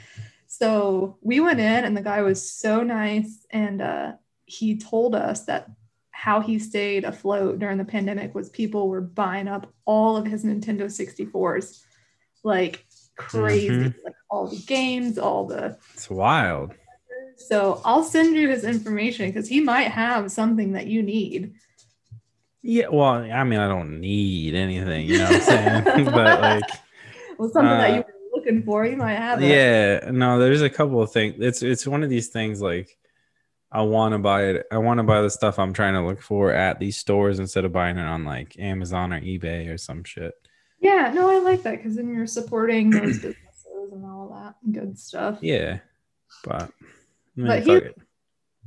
So 0.47 1.19
we 1.21 1.39
went 1.41 1.59
in, 1.59 1.85
and 1.85 1.95
the 1.95 2.01
guy 2.01 2.23
was 2.23 2.51
so 2.51 2.81
nice, 2.81 3.45
and 3.51 3.83
uh, 3.83 4.13
he 4.45 4.77
told 4.79 5.13
us 5.13 5.45
that 5.45 5.69
how 6.09 6.41
he 6.41 6.57
stayed 6.57 7.03
afloat 7.05 7.59
during 7.59 7.77
the 7.77 7.85
pandemic 7.85 8.33
was 8.33 8.49
people 8.49 8.89
were 8.89 8.99
buying 8.99 9.47
up 9.47 9.71
all 9.85 10.17
of 10.17 10.25
his 10.25 10.43
Nintendo 10.43 10.85
64s, 10.89 11.83
like 12.43 12.83
crazy, 13.15 13.69
Mhm. 13.69 13.93
like 14.03 14.15
all 14.31 14.47
the 14.47 14.61
games, 14.65 15.19
all 15.19 15.45
the. 15.45 15.77
It's 15.93 16.09
wild. 16.09 16.73
So 17.39 17.81
I'll 17.85 18.03
send 18.03 18.35
you 18.35 18.49
his 18.49 18.63
information 18.63 19.27
because 19.29 19.47
he 19.47 19.59
might 19.61 19.89
have 19.91 20.31
something 20.31 20.73
that 20.73 20.87
you 20.87 21.01
need. 21.01 21.53
Yeah, 22.61 22.87
well, 22.91 23.07
I 23.07 23.43
mean, 23.45 23.59
I 23.59 23.67
don't 23.69 24.01
need 24.01 24.53
anything, 24.53 25.07
you 25.07 25.17
know 25.19 25.25
what 25.31 25.49
I'm 25.49 25.83
saying? 25.85 26.05
but 26.05 26.41
like, 26.41 26.69
Well, 27.37 27.49
something 27.49 27.77
that 27.77 27.91
Uh, 27.91 27.95
you 27.95 27.99
were 28.01 28.37
looking 28.37 28.63
for, 28.63 28.85
you 28.85 28.97
might 28.97 29.15
have 29.15 29.41
it. 29.41 29.47
yeah, 29.47 30.11
no, 30.11 30.37
there's 30.39 30.61
a 30.61 30.69
couple 30.69 31.01
of 31.01 31.11
things. 31.11 31.35
It's 31.39 31.61
it's 31.63 31.87
one 31.87 32.03
of 32.03 32.09
these 32.09 32.27
things 32.27 32.61
like 32.61 32.89
I 33.71 33.81
want 33.83 34.13
to 34.13 34.19
buy 34.19 34.45
it. 34.47 34.65
I 34.71 34.77
want 34.79 34.97
to 34.97 35.03
buy 35.03 35.21
the 35.21 35.29
stuff 35.29 35.57
I'm 35.57 35.71
trying 35.73 35.93
to 35.93 36.05
look 36.05 36.21
for 36.21 36.51
at 36.51 36.79
these 36.79 36.97
stores 36.97 37.39
instead 37.39 37.63
of 37.65 37.71
buying 37.71 37.97
it 37.97 38.05
on 38.05 38.25
like 38.25 38.59
Amazon 38.59 39.13
or 39.13 39.21
eBay 39.21 39.73
or 39.73 39.77
some 39.77 40.03
shit. 40.03 40.33
Yeah, 40.81 41.11
no, 41.13 41.29
I 41.29 41.39
like 41.39 41.63
that 41.63 41.77
because 41.77 41.95
then 41.95 42.13
you're 42.13 42.27
supporting 42.27 42.89
those 42.89 43.15
businesses 43.21 43.91
and 43.93 44.05
all 44.05 44.29
that 44.33 44.55
good 44.73 44.99
stuff. 44.99 45.37
Yeah, 45.41 45.79
but 46.43 46.71
But 47.47 47.63
he- 47.63 47.71
it. 47.73 47.97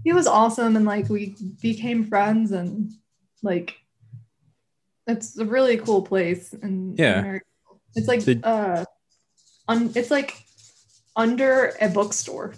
He 0.05 0.13
was 0.13 0.27
awesome 0.27 0.75
and 0.77 0.85
like 0.85 1.09
we 1.09 1.37
became 1.61 2.05
friends 2.05 2.51
and 2.51 2.91
like 3.43 3.77
it's 5.07 5.39
a 5.39 5.45
really 5.45 5.77
cool 5.77 6.03
place 6.03 6.53
and 6.53 6.99
Yeah. 6.99 7.39
it's 7.95 8.09
like 8.09 8.25
Did- 8.25 8.45
uh 8.45 8.85
un, 9.69 9.93
it's 9.95 10.11
like 10.11 10.43
under 11.15 11.73
a 11.81 11.89
bookstore. 11.89 12.55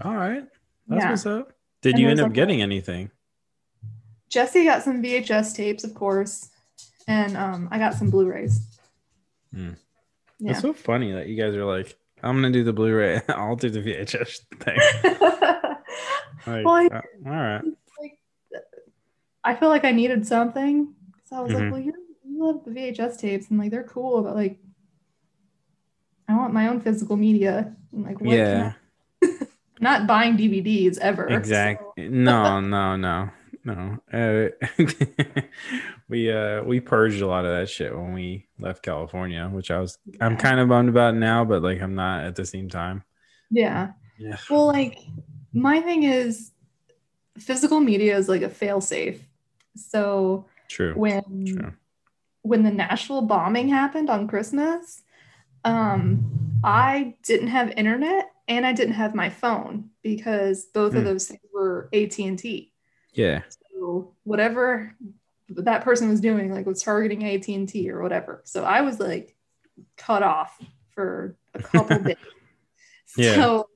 all 0.00 0.14
right, 0.16 0.44
that's 0.88 1.02
Yeah. 1.04 1.10
what's 1.10 1.26
up. 1.26 1.52
Did 1.82 1.94
And 1.94 2.00
you 2.02 2.08
end 2.08 2.20
up 2.20 2.24
like 2.24 2.32
getting 2.34 2.62
anything? 2.62 3.10
Jesse 4.28 4.64
got 4.64 4.82
some 4.82 5.00
VHS 5.02 5.54
tapes, 5.54 5.84
of 5.84 5.94
course, 5.94 6.50
and 7.06 7.36
um 7.36 7.68
I 7.70 7.78
got 7.78 7.94
some 7.94 8.10
Blu-rays. 8.10 8.60
Hmm. 9.54 9.74
Yeah. 10.40 10.50
It's 10.52 10.60
so 10.60 10.72
funny 10.72 11.12
that 11.12 11.28
you 11.28 11.36
guys 11.36 11.54
are 11.54 11.64
like, 11.64 11.96
I'm 12.22 12.36
gonna 12.36 12.50
do 12.50 12.64
the 12.64 12.72
Blu-ray. 12.72 13.20
I'll 13.28 13.56
do 13.56 13.70
the 13.70 13.80
VHS 13.80 14.40
thing. 14.60 14.78
Like, 16.46 16.64
Well, 16.64 16.74
I- 16.74 16.86
uh, 16.86 17.00
all 17.26 17.32
right. 17.32 17.62
like 18.00 18.18
I 19.44 19.54
feel 19.54 19.68
like 19.68 19.84
I 19.84 19.90
needed 19.90 20.26
something. 20.26 20.94
So 21.24 21.36
I 21.36 21.40
was 21.40 21.50
Mhm. 21.52 21.60
like, 21.60 21.72
well, 21.72 21.80
you 21.80 21.92
love 22.24 22.64
the 22.64 22.70
VHS 22.70 23.18
tapes 23.18 23.50
and 23.50 23.58
like 23.58 23.70
they're 23.70 23.82
cool, 23.84 24.22
but 24.22 24.34
like 24.34 24.58
I 26.28 26.36
want 26.36 26.54
my 26.54 26.68
own 26.68 26.80
physical 26.80 27.16
media. 27.16 27.74
And 27.92 28.04
like 28.04 28.20
what 28.20 28.36
Yeah. 28.36 28.72
I- 29.22 29.28
not 29.80 30.06
buying 30.06 30.36
DVDs 30.38 30.96
ever. 30.98 31.26
so- 31.28 31.34
Exactly. 31.36 32.08
No, 32.08 32.60
no, 32.60 32.96
no, 32.96 33.30
no. 33.64 33.98
Uh, 34.12 34.48
we 36.08 36.32
uh 36.32 36.62
we 36.62 36.80
purged 36.80 37.20
a 37.22 37.26
lot 37.26 37.44
of 37.44 37.50
that 37.52 37.68
shit 37.68 37.94
when 37.96 38.12
we 38.12 38.46
left 38.58 38.82
California, 38.82 39.48
which 39.48 39.70
I 39.70 39.80
was 39.80 39.98
I'm 40.20 40.36
kind 40.36 40.60
of 40.60 40.68
bummed 40.68 40.88
about 40.88 41.14
now, 41.14 41.44
but 41.44 41.62
like 41.62 41.80
I'm 41.80 41.94
not 41.94 42.24
at 42.24 42.36
the 42.36 42.46
same 42.46 42.68
time. 42.68 43.04
yeah. 43.50 43.92
Yeah. 44.18 44.36
Well, 44.50 44.66
like 44.66 44.98
my 45.52 45.80
thing 45.80 46.02
is 46.02 46.50
physical 47.38 47.78
media 47.78 48.16
is 48.16 48.28
like 48.28 48.42
a 48.42 48.48
fail 48.50 48.80
safe. 48.80 49.22
So 49.76 50.46
True. 50.68 50.94
when 50.94 51.44
True. 51.46 51.72
when 52.42 52.64
the 52.64 52.70
Nashville 52.70 53.22
bombing 53.22 53.68
happened 53.68 54.10
on 54.10 54.26
Christmas, 54.26 55.02
um, 55.64 56.24
I 56.64 57.14
didn't 57.22 57.48
have 57.48 57.70
internet 57.76 58.30
and 58.48 58.66
I 58.66 58.72
didn't 58.72 58.94
have 58.94 59.14
my 59.14 59.30
phone 59.30 59.90
because 60.02 60.64
both 60.66 60.94
of 60.94 61.00
Hmm. 61.00 61.04
those 61.04 61.28
things 61.28 61.40
were 61.52 61.88
AT 61.92 62.18
and 62.18 62.38
T. 62.38 62.72
Yeah. 63.12 63.42
So 63.72 64.14
whatever 64.24 64.94
that 65.48 65.84
person 65.84 66.08
was 66.08 66.20
doing, 66.20 66.52
like 66.52 66.66
was 66.66 66.82
targeting 66.82 67.24
AT 67.24 67.48
and 67.48 67.68
T 67.68 67.90
or 67.90 68.02
whatever. 68.02 68.42
So 68.44 68.64
I 68.64 68.82
was 68.82 69.00
like 69.00 69.34
cut 69.96 70.22
off 70.22 70.60
for 70.90 71.36
a 71.54 71.62
couple 71.62 71.98
days. 72.02 72.16
Yeah. 73.16 73.34
So 73.34 73.68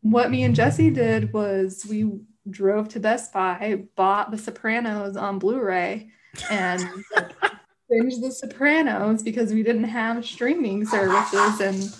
what 0.00 0.30
me 0.30 0.44
and 0.44 0.54
Jesse 0.54 0.90
did 0.90 1.32
was 1.32 1.86
we 1.88 2.10
drove 2.48 2.88
to 2.90 3.00
Best 3.00 3.32
Buy, 3.32 3.84
bought 3.96 4.30
The 4.30 4.38
Sopranos 4.38 5.16
on 5.16 5.38
Blu-ray, 5.38 6.10
and 6.50 7.04
like, 7.14 7.32
binged 7.90 8.20
The 8.20 8.32
Sopranos 8.32 9.22
because 9.22 9.52
we 9.52 9.62
didn't 9.62 9.84
have 9.84 10.24
streaming 10.24 10.86
services. 10.86 11.60
And 11.60 11.94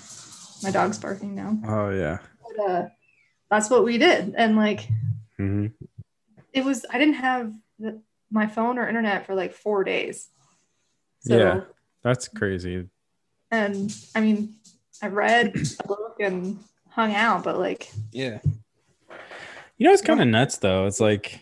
my 0.62 0.70
dog's 0.70 0.98
barking 0.98 1.34
now. 1.34 1.58
Oh 1.66 1.90
yeah. 1.90 2.18
But, 2.56 2.70
uh, 2.70 2.88
that's 3.50 3.68
what 3.68 3.84
we 3.84 3.98
did, 3.98 4.34
and 4.36 4.56
like 4.56 4.88
hmm 5.36 5.66
it 6.52 6.64
was. 6.64 6.84
I 6.90 6.98
didn't 6.98 7.14
have 7.14 7.52
the, 7.78 8.00
my 8.30 8.46
phone 8.46 8.78
or 8.78 8.88
internet 8.88 9.26
for 9.26 9.34
like 9.34 9.52
four 9.52 9.84
days. 9.84 10.28
So, 11.20 11.36
Yeah. 11.38 11.60
That's 12.02 12.26
crazy. 12.28 12.88
and 13.50 13.94
I 14.14 14.20
mean, 14.20 14.54
I 15.02 15.06
read 15.08 15.54
a 15.80 15.86
book 15.86 16.16
and 16.20 16.58
hung 16.90 17.14
out, 17.14 17.44
but 17.44 17.58
like 17.58 17.90
Yeah. 18.10 18.38
You 19.78 19.86
know, 19.86 19.92
it's 19.92 20.02
kind 20.02 20.20
of 20.20 20.28
nuts 20.28 20.58
though. 20.58 20.86
It's 20.86 21.00
like 21.00 21.40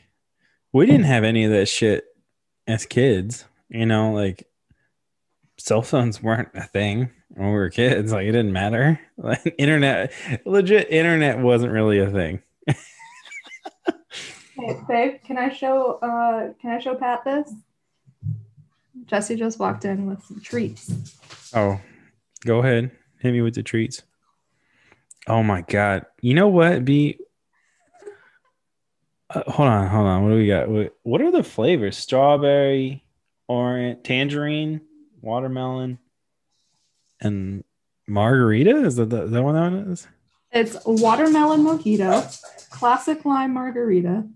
we 0.72 0.86
didn't 0.86 1.04
have 1.04 1.24
any 1.24 1.44
of 1.44 1.50
that 1.52 1.66
shit 1.66 2.04
as 2.66 2.86
kids. 2.86 3.44
You 3.68 3.86
know, 3.86 4.12
like 4.12 4.46
cell 5.58 5.82
phones 5.82 6.22
weren't 6.22 6.48
a 6.54 6.62
thing 6.64 7.10
when 7.28 7.48
we 7.48 7.54
were 7.54 7.70
kids. 7.70 8.12
Like 8.12 8.26
it 8.26 8.32
didn't 8.32 8.52
matter. 8.52 9.00
Like 9.22 9.54
internet, 9.58 10.12
legit 10.46 10.90
internet 10.90 11.38
wasn't 11.40 11.72
really 11.72 11.98
a 11.98 12.10
thing. 12.10 12.42
Hey, 14.60 14.78
babe, 14.86 15.14
can 15.24 15.38
I 15.38 15.48
show 15.48 15.98
uh 16.02 16.52
can 16.60 16.72
I 16.72 16.78
show 16.78 16.94
Pat 16.94 17.24
this? 17.24 17.52
Jesse 19.06 19.36
just 19.36 19.58
walked 19.58 19.84
in 19.84 20.06
with 20.06 20.22
some 20.24 20.40
treats. 20.40 20.92
Oh, 21.54 21.80
go 22.44 22.58
ahead. 22.58 22.90
Hit 23.18 23.32
me 23.32 23.40
with 23.40 23.54
the 23.54 23.62
treats. 23.62 24.02
Oh 25.26 25.42
my 25.42 25.62
god. 25.62 26.04
You 26.20 26.34
know 26.34 26.48
what? 26.48 26.84
Be 26.84 27.18
uh, 29.30 29.50
hold 29.50 29.68
on, 29.68 29.86
hold 29.86 30.06
on. 30.06 30.24
What 30.24 30.30
do 30.30 30.36
we 30.36 30.46
got? 30.46 30.68
What, 30.68 30.96
what 31.02 31.22
are 31.22 31.30
the 31.30 31.44
flavors? 31.44 31.96
Strawberry, 31.96 33.04
orange, 33.48 34.02
tangerine, 34.02 34.80
watermelon, 35.22 35.98
and 37.20 37.64
margarita. 38.06 38.84
Is 38.84 38.96
that 38.96 39.08
the, 39.08 39.26
that 39.26 39.42
what 39.42 39.52
that 39.52 39.60
one 39.60 39.74
is? 39.92 40.06
It's 40.52 40.76
watermelon 40.84 41.62
mojito, 41.62 42.68
classic 42.70 43.24
lime 43.24 43.54
margarita, 43.54 44.26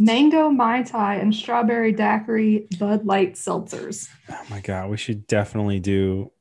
mango 0.00 0.48
mai 0.48 0.82
tai, 0.82 1.16
and 1.16 1.32
strawberry 1.32 1.92
daiquiri 1.92 2.66
Bud 2.78 3.04
Light 3.04 3.34
seltzers. 3.34 4.08
Oh 4.28 4.42
my 4.50 4.60
god, 4.60 4.90
we 4.90 4.96
should 4.96 5.26
definitely 5.28 5.78
do 5.78 6.32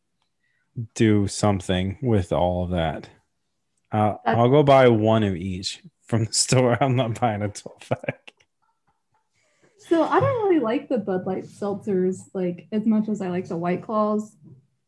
do 0.95 1.28
something 1.28 1.98
with 2.02 2.32
all 2.32 2.63
of 2.63 2.72
that. 2.72 3.10
Uh, 3.91 4.15
I'll 4.26 4.50
go 4.50 4.63
buy 4.63 4.88
one 4.88 5.24
of 5.24 5.36
each 5.36 5.82
from 6.06 6.26
the 6.26 6.34
store. 6.34 6.82
I'm 6.82 6.95
not 6.95 7.19
buying 7.19 7.41
a 7.41 7.50
12 7.50 7.80
pack. 7.89 8.34
So 9.78 10.04
I 10.04 10.19
don't 10.19 10.43
really 10.43 10.60
like 10.60 10.88
the 10.88 11.00
Bud 11.00 11.26
Light 11.26 11.45
seltzers 11.45 12.19
like 12.34 12.67
as 12.72 12.86
much 12.86 13.10
as 13.10 13.22
I 13.22 13.30
like 13.30 13.48
the 13.48 13.58
White 13.58 13.84
Claws. 13.84 14.36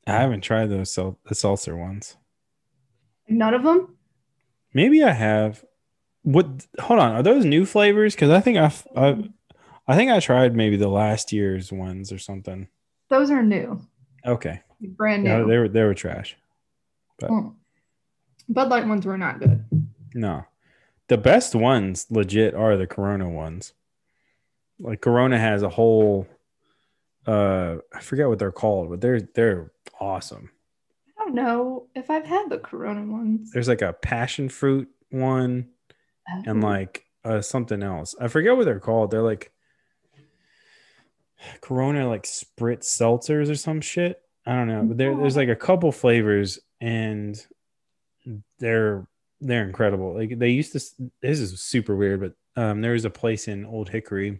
I 0.07 0.13
haven't 0.13 0.41
tried 0.41 0.67
those 0.67 0.93
sel- 0.93 1.19
the 1.25 1.35
seltzer 1.35 1.75
ones. 1.75 2.15
None 3.27 3.53
of 3.53 3.63
them. 3.63 3.97
Maybe 4.73 5.03
I 5.03 5.11
have. 5.11 5.63
What? 6.23 6.47
Hold 6.79 6.99
on. 6.99 7.13
Are 7.15 7.23
those 7.23 7.45
new 7.45 7.65
flavors? 7.65 8.13
Because 8.15 8.29
I 8.29 8.39
think 8.41 8.57
I've, 8.57 8.85
I, 8.95 9.29
I 9.87 9.95
think 9.95 10.11
I 10.11 10.19
tried 10.19 10.55
maybe 10.55 10.77
the 10.77 10.87
last 10.87 11.31
year's 11.33 11.71
ones 11.71 12.11
or 12.11 12.17
something. 12.19 12.67
Those 13.09 13.31
are 13.31 13.43
new, 13.43 13.81
Okay. 14.25 14.61
brand 14.79 15.23
new. 15.23 15.29
Yeah, 15.29 15.43
they 15.45 15.57
were 15.57 15.67
they 15.67 15.83
were 15.83 15.93
trash. 15.93 16.37
Mm. 17.21 17.55
Bud 18.49 18.69
Light 18.69 18.87
ones 18.87 19.05
were 19.05 19.17
not 19.17 19.39
good. 19.39 19.63
No, 20.13 20.45
the 21.07 21.17
best 21.17 21.55
ones 21.55 22.07
legit 22.09 22.53
are 22.55 22.77
the 22.77 22.87
Corona 22.87 23.29
ones. 23.29 23.73
Like 24.79 25.01
Corona 25.01 25.37
has 25.37 25.61
a 25.61 25.69
whole, 25.69 26.27
uh, 27.27 27.77
I 27.93 27.99
forget 28.01 28.27
what 28.27 28.39
they're 28.39 28.51
called, 28.51 28.89
but 28.89 29.01
they're 29.01 29.21
they're 29.21 29.71
awesome. 29.99 30.51
I 31.19 31.25
don't 31.25 31.35
know 31.35 31.87
if 31.95 32.09
I've 32.09 32.25
had 32.25 32.49
the 32.49 32.57
Corona 32.59 33.03
ones. 33.03 33.51
There's 33.51 33.67
like 33.67 33.81
a 33.83 33.93
passion 33.93 34.49
fruit 34.49 34.89
one 35.11 35.67
and 36.27 36.63
Oh. 36.63 36.67
like 36.67 37.05
uh 37.23 37.41
something 37.41 37.83
else. 37.83 38.15
I 38.19 38.27
forget 38.27 38.55
what 38.55 38.65
they're 38.65 38.79
called. 38.79 39.11
They're 39.11 39.21
like 39.21 39.51
Corona 41.61 42.07
like 42.07 42.23
spritz 42.23 42.83
seltzers 42.85 43.49
or 43.49 43.55
some 43.55 43.81
shit. 43.81 44.21
I 44.45 44.53
don't 44.53 44.67
know, 44.67 44.83
but 44.83 44.97
there, 44.97 45.15
there's 45.15 45.35
like 45.37 45.49
a 45.49 45.55
couple 45.55 45.91
flavors 45.91 46.59
and 46.79 47.39
they're 48.59 49.07
they're 49.39 49.63
incredible. 49.65 50.13
Like 50.15 50.37
they 50.37 50.49
used 50.49 50.73
to. 50.73 50.79
This 51.21 51.39
is 51.39 51.61
super 51.61 51.95
weird, 51.95 52.19
but 52.21 52.61
um, 52.61 52.81
there 52.81 52.93
was 52.93 53.05
a 53.05 53.09
place 53.09 53.47
in 53.47 53.65
Old 53.65 53.89
Hickory, 53.89 54.39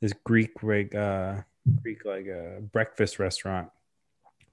this 0.00 0.12
Greek 0.24 0.62
like 0.62 0.94
uh 0.94 1.36
Greek 1.82 2.04
like 2.04 2.26
uh 2.28 2.60
breakfast 2.60 3.18
restaurant 3.18 3.70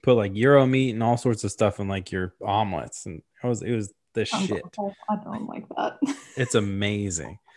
put 0.04 0.16
like 0.18 0.34
gyro 0.34 0.66
meat 0.66 0.92
and 0.92 1.02
all 1.02 1.16
sorts 1.18 1.44
of 1.44 1.52
stuff 1.52 1.80
in 1.80 1.88
like 1.88 2.12
your 2.12 2.34
omelets, 2.44 3.06
and 3.08 3.22
it 3.44 3.48
was 3.48 3.62
it 3.64 3.72
was 3.72 3.94
the 4.14 4.26
shit. 4.26 4.64
I 5.10 5.16
don't 5.24 5.48
like 5.48 5.68
that. 5.78 5.98
It's 6.38 6.56
amazing. 6.56 7.40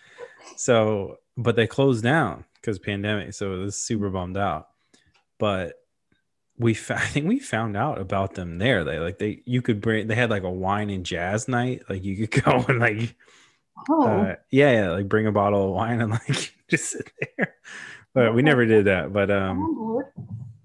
So, 0.58 1.18
but 1.36 1.56
they 1.56 1.66
closed 1.66 2.04
down 2.04 2.44
because 2.54 2.78
pandemic, 2.78 3.34
so 3.34 3.52
it 3.52 3.58
was 3.58 3.76
super 3.76 4.08
bummed 4.10 4.36
out. 4.36 4.68
But 5.38 5.74
we, 6.56 6.72
fa- 6.72 6.96
I 7.02 7.06
think 7.06 7.26
we 7.26 7.40
found 7.40 7.76
out 7.76 8.00
about 8.00 8.34
them 8.34 8.58
there. 8.58 8.84
They 8.84 9.00
like 9.00 9.18
they 9.18 9.42
you 9.44 9.60
could 9.60 9.80
bring. 9.80 10.06
They 10.06 10.14
had 10.14 10.30
like 10.30 10.44
a 10.44 10.50
wine 10.50 10.88
and 10.88 11.04
jazz 11.04 11.48
night. 11.48 11.82
Like 11.88 12.04
you 12.04 12.26
could 12.28 12.44
go 12.44 12.64
and 12.68 12.78
like 12.78 13.16
Oh, 13.88 14.06
uh, 14.06 14.36
yeah, 14.50 14.72
yeah, 14.72 14.90
like 14.90 15.08
bring 15.08 15.26
a 15.26 15.32
bottle 15.32 15.64
of 15.68 15.74
wine 15.74 16.00
and 16.00 16.10
like 16.10 16.54
just 16.68 16.90
sit 16.90 17.10
there. 17.36 17.54
But 18.14 18.34
we 18.34 18.42
never 18.42 18.64
did 18.64 18.86
that. 18.86 19.12
But 19.12 19.30
um, 19.30 19.62
on 19.62 19.74
board. 19.74 20.06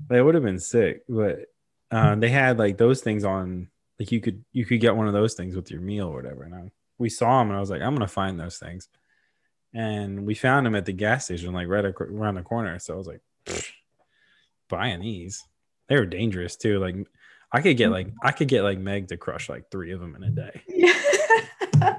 it 0.09 0.21
would 0.21 0.35
have 0.35 0.43
been 0.43 0.59
sick. 0.59 1.03
But 1.09 1.47
uh, 1.91 2.15
they 2.15 2.29
had 2.29 2.59
like 2.59 2.77
those 2.77 3.01
things 3.01 3.23
on. 3.25 3.69
Like 4.01 4.11
you 4.11 4.19
could 4.19 4.43
you 4.51 4.65
could 4.65 4.81
get 4.81 4.95
one 4.95 5.05
of 5.05 5.13
those 5.13 5.35
things 5.35 5.55
with 5.55 5.69
your 5.69 5.79
meal 5.79 6.07
or 6.07 6.15
whatever. 6.15 6.41
And 6.41 6.55
I, 6.55 6.71
we 6.97 7.07
saw 7.07 7.37
them, 7.37 7.49
and 7.49 7.57
I 7.57 7.59
was 7.59 7.69
like, 7.69 7.83
I'm 7.83 7.93
gonna 7.93 8.07
find 8.07 8.39
those 8.39 8.57
things. 8.57 8.89
And 9.75 10.25
we 10.25 10.33
found 10.33 10.65
them 10.65 10.73
at 10.73 10.87
the 10.87 10.91
gas 10.91 11.25
station, 11.25 11.53
like 11.53 11.67
right 11.67 11.85
ac- 11.85 11.93
around 11.99 12.33
the 12.33 12.41
corner. 12.41 12.79
So 12.79 12.95
I 12.95 12.97
was 12.97 13.05
like, 13.05 13.21
buying 14.69 15.01
these. 15.01 15.45
They 15.87 15.97
were 15.97 16.07
dangerous 16.07 16.55
too. 16.55 16.79
Like 16.79 16.95
I 17.51 17.61
could 17.61 17.77
get 17.77 17.91
like 17.91 18.07
I 18.23 18.31
could 18.31 18.47
get 18.47 18.63
like 18.63 18.79
Meg 18.79 19.09
to 19.09 19.17
crush 19.17 19.49
like 19.49 19.69
three 19.69 19.91
of 19.91 19.99
them 19.99 20.15
in 20.15 20.23
a 20.23 20.31
day. 20.31 20.61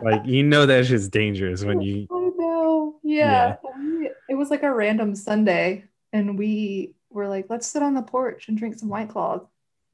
Like 0.03 0.27
you 0.27 0.43
know 0.43 0.67
that 0.67 0.87
shit's 0.87 1.09
dangerous 1.09 1.65
when 1.65 1.81
you 1.81 2.09
I 2.11 2.31
know. 2.37 2.97
Yeah. 3.05 3.57
We- 3.79 4.11
it 4.29 4.35
was 4.35 4.51
like 4.51 4.65
a 4.65 4.73
random 4.75 5.15
Sunday, 5.15 5.85
and 6.13 6.37
we 6.37 6.95
were 7.11 7.29
like, 7.29 7.47
let's 7.49 7.67
sit 7.69 7.83
on 7.83 7.95
the 7.95 8.03
porch 8.03 8.49
and 8.49 8.59
drink 8.59 8.77
some 8.79 8.89
White 8.89 9.09
Claws. 9.09 9.43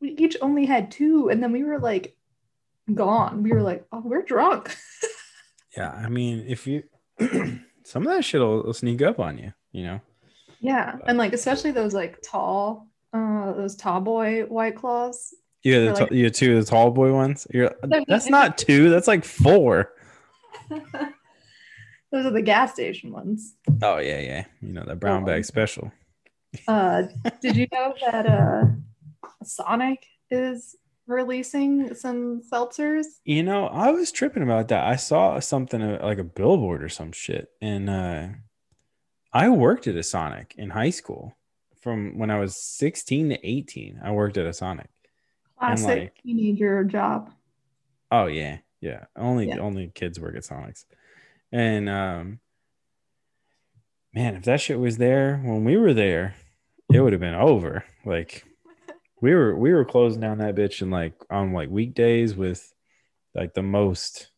We 0.01 0.11
each 0.11 0.37
only 0.41 0.65
had 0.67 0.91
two, 0.91 1.29
and 1.29 1.43
then 1.43 1.53
we 1.53 1.65
were 1.65 1.79
like, 1.79 2.17
gone. 2.95 3.43
We 3.43 3.53
were 3.53 3.63
like, 3.63 3.85
oh, 3.93 4.03
we're 4.05 4.23
drunk. 4.23 4.77
Yeah, 5.77 5.91
I 5.93 6.09
mean, 6.09 6.45
if 6.49 6.67
you 6.67 6.83
some 7.85 8.03
of 8.03 8.05
that 8.13 8.25
shit 8.25 8.41
will, 8.41 8.63
will 8.65 8.73
sneak 8.75 9.01
up 9.01 9.21
on 9.21 9.39
you, 9.39 9.53
you 9.71 9.85
know. 9.85 10.01
yeah. 10.61 10.97
And 11.07 11.17
like, 11.19 11.33
especially 11.35 11.71
those 11.71 11.95
like 11.95 12.19
tall, 12.21 12.89
uh, 13.13 13.53
those 13.53 13.77
tall 13.77 14.01
boy 14.01 14.43
White 14.47 14.75
Claws. 14.75 15.33
Yeah, 15.63 15.81
the 15.81 15.91
Or, 15.91 15.95
like- 15.95 16.09
t- 16.09 16.17
you 16.17 16.31
two 16.31 16.57
of 16.59 16.65
the 16.65 16.71
tall 16.71 16.91
boy 16.91 17.13
ones. 17.13 17.47
You're 17.55 17.73
that's 18.09 18.29
not 18.29 18.59
two. 18.59 18.91
That's 18.91 19.07
like 19.07 19.25
four. 19.25 19.93
those 20.71 22.25
are 22.27 22.31
the 22.31 22.43
gas 22.43 22.73
station 22.73 23.13
ones. 23.13 23.55
Oh 23.83 23.99
yeah, 23.99 24.19
yeah. 24.21 24.45
You 24.61 24.73
know 24.73 24.85
that 24.85 24.99
brown 24.99 25.23
Oh. 25.23 25.27
bag 25.27 25.45
special. 25.45 25.93
Uh, 26.67 27.03
did 27.41 27.57
you 27.57 27.67
know 27.73 27.95
that 28.11 28.27
uh, 28.27 28.65
Sonic 29.43 30.07
is 30.31 30.77
releasing 31.07 31.95
some 31.95 32.43
seltzers? 32.43 33.05
You 33.25 33.43
know, 33.43 33.67
I 33.67 33.91
was 33.91 34.13
tripping 34.13 34.43
about 34.43 34.69
that. 34.69 34.87
I 34.87 34.97
saw 34.97 35.39
something 35.41 35.81
uh, 35.81 36.01
like 36.03 36.19
a 36.19 36.25
billboard 36.25 36.83
or 36.83 36.89
some 36.89 37.13
shit, 37.13 37.49
and 37.61 37.89
uh, 37.89 38.29
I 39.33 39.49
worked 39.49 39.87
at 39.87 39.97
a 39.97 40.03
Sonic 40.03 40.55
in 40.59 40.71
high 40.71 40.91
school. 40.91 41.35
From 41.81 42.19
when 42.19 42.31
I 42.31 42.39
was 42.41 42.57
16 42.57 43.31
to 43.31 43.47
18, 43.49 44.01
I 44.03 44.11
worked 44.11 44.37
at 44.37 44.47
a 44.47 44.53
Sonic. 44.53 44.89
Classic 45.59 45.87
like- 45.87 46.15
teenager 46.23 46.85
job. 46.85 47.31
Oh 48.11 48.27
yeah, 48.27 48.59
yeah. 48.81 49.05
Only 49.17 49.49
Yeah. 49.49 49.59
only 49.59 49.91
kids 49.95 50.19
work 50.21 50.35
at 50.37 50.43
Sonics. 50.43 50.85
And 51.53 51.89
um 51.89 52.41
man, 54.15 54.35
if 54.37 54.45
that 54.45 54.61
shit 54.61 54.79
was 54.79 54.97
there 54.99 55.37
when 55.39 55.65
we 55.65 55.77
were 55.77 55.95
there, 55.95 56.35
it 56.93 57.01
would 57.01 57.13
have 57.13 57.21
been 57.21 57.35
over. 57.35 57.85
Like 58.05 58.45
we 59.21 59.35
were 59.35 59.57
we 59.57 59.73
were 59.73 59.85
closing 59.85 60.21
down 60.21 60.39
that 60.39 60.55
bitch 60.55 60.83
and 60.83 60.91
like 60.91 61.15
on 61.31 61.53
like 61.53 61.71
weekdays 61.71 62.35
with 62.35 62.73
like 63.35 63.55
the 63.55 63.63
most 63.63 64.29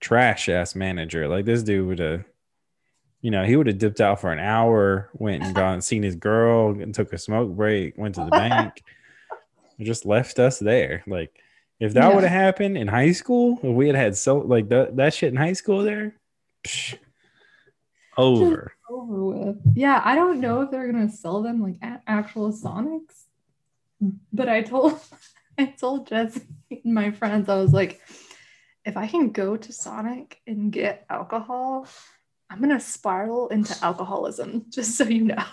trash 0.00 0.48
ass 0.48 0.74
manager. 0.74 1.28
Like 1.28 1.44
this 1.44 1.62
dude 1.62 1.86
would 1.86 1.98
have 1.98 2.24
you 3.20 3.30
know, 3.30 3.44
he 3.44 3.54
would 3.54 3.68
have 3.68 3.78
dipped 3.78 4.00
out 4.00 4.20
for 4.20 4.32
an 4.32 4.40
hour, 4.40 5.08
went 5.14 5.44
and 5.44 5.54
gone 5.54 5.74
and 5.74 5.84
seen 5.84 6.02
his 6.02 6.16
girl 6.16 6.70
and 6.70 6.92
took 6.92 7.12
a 7.12 7.18
smoke 7.18 7.50
break, 7.54 7.96
went 7.96 8.16
to 8.16 8.24
the 8.24 8.30
bank, 8.36 8.82
just 9.80 10.04
left 10.04 10.40
us 10.40 10.58
there. 10.58 11.04
Like 11.06 11.30
if 11.78 11.94
that 11.94 12.08
Yeah. 12.08 12.14
would 12.14 12.24
have 12.24 12.32
happened 12.32 12.76
in 12.76 12.88
high 12.88 13.12
school, 13.12 13.60
if 13.62 13.74
we 13.74 13.86
had 13.86 13.96
had 13.96 14.16
so 14.16 14.38
like 14.38 14.68
that 14.70 14.96
that 14.96 15.14
shit 15.14 15.30
in 15.30 15.36
high 15.36 15.52
school 15.52 15.82
there, 15.84 16.16
psh, 16.64 16.98
over. 18.16 18.72
Over 18.90 19.24
with. 19.24 19.56
Yeah, 19.74 20.00
I 20.04 20.14
don't 20.14 20.40
know 20.40 20.60
if 20.62 20.70
they're 20.70 20.90
gonna 20.90 21.08
sell 21.10 21.42
them 21.42 21.62
like 21.62 21.76
at 21.80 22.02
actual 22.06 22.52
Sonics, 22.52 23.24
but 24.32 24.48
I 24.48 24.62
told 24.62 24.98
I 25.58 25.66
told 25.66 26.06
Jesse 26.08 26.42
and 26.70 26.94
my 26.94 27.10
friends 27.10 27.48
I 27.48 27.56
was 27.56 27.72
like, 27.72 28.00
if 28.84 28.96
I 28.96 29.06
can 29.06 29.30
go 29.30 29.56
to 29.56 29.72
Sonic 29.72 30.40
and 30.46 30.72
get 30.72 31.04
alcohol, 31.10 31.86
I'm 32.50 32.60
gonna 32.60 32.80
spiral 32.80 33.48
into 33.48 33.76
alcoholism. 33.82 34.66
Just 34.70 34.96
so 34.96 35.04
you 35.04 35.24
know. 35.24 35.44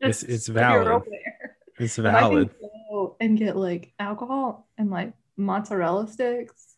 It's- 0.00 0.22
it's 0.22 0.48
valid. 0.48 1.02
It's 1.78 1.98
If 1.98 2.04
I 2.06 2.10
can 2.10 2.20
valid. 2.20 2.50
go 2.90 3.16
and 3.20 3.38
get 3.38 3.56
like 3.56 3.92
alcohol 3.98 4.68
and 4.76 4.90
like 4.90 5.12
mozzarella 5.36 6.08
sticks, 6.08 6.76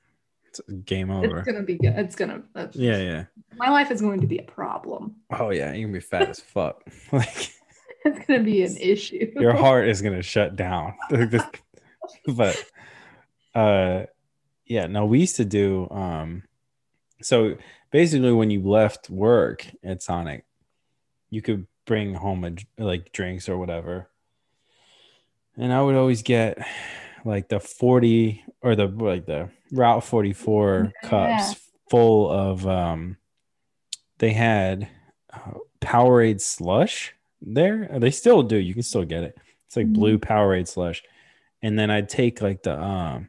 It's 0.48 0.60
game 0.84 1.10
over. 1.10 1.38
it's 1.38 1.46
gonna 1.46 1.62
be 1.64 1.76
good. 1.78 1.94
It's 1.98 2.14
gonna. 2.16 2.42
Yeah, 2.72 2.98
yeah. 2.98 3.24
My 3.56 3.68
life 3.70 3.90
is 3.90 4.00
going 4.00 4.20
to 4.20 4.26
be 4.26 4.38
a 4.38 4.42
problem. 4.44 5.16
Oh 5.30 5.50
yeah, 5.50 5.72
you're 5.72 5.88
gonna 5.88 5.98
be 5.98 6.00
fat 6.00 6.28
as 6.30 6.40
fuck. 6.40 6.82
Like 7.12 7.52
It's 8.04 8.26
gonna 8.26 8.42
be 8.42 8.62
an 8.64 8.76
issue. 8.78 9.32
your 9.38 9.54
heart 9.64 9.88
is 9.88 10.02
gonna 10.02 10.22
shut 10.22 10.56
down. 10.56 10.94
but 12.26 12.64
uh 13.54 14.04
yeah, 14.66 14.86
no, 14.86 15.04
we 15.06 15.20
used 15.20 15.36
to 15.36 15.44
do 15.44 15.88
um 15.90 16.42
so 17.20 17.56
basically 17.90 18.32
when 18.32 18.50
you 18.50 18.62
left 18.62 19.08
work 19.10 19.66
at 19.84 20.02
Sonic, 20.02 20.44
you 21.30 21.42
could 21.42 21.66
bring 21.84 22.14
home 22.14 22.44
a, 22.44 22.54
like 22.82 23.12
drinks 23.12 23.48
or 23.48 23.56
whatever. 23.58 24.08
And 25.56 25.72
I 25.72 25.82
would 25.82 25.94
always 25.94 26.22
get 26.22 26.58
like 27.24 27.48
the 27.48 27.60
40 27.60 28.42
or 28.62 28.74
the 28.74 28.86
like 28.86 29.26
the 29.26 29.50
Route 29.70 30.02
44 30.04 30.92
Yeah. 31.02 31.08
cups 31.08 31.60
full 31.90 32.30
of 32.30 32.66
um 32.66 33.16
they 34.18 34.32
had 34.32 34.88
uh, 35.32 35.58
Powerade 35.80 36.40
slush 36.40 37.14
there. 37.42 37.88
They 37.98 38.10
still 38.10 38.42
do. 38.42 38.56
You 38.56 38.74
can 38.74 38.82
still 38.82 39.04
get 39.04 39.24
it. 39.24 39.36
It's 39.66 39.76
like 39.76 39.92
blue 39.92 40.18
Powerade 40.18 40.68
slush. 40.68 41.02
And 41.62 41.78
then 41.78 41.90
I'd 41.90 42.08
take 42.08 42.40
like 42.42 42.62
the 42.62 42.80
um 42.80 43.28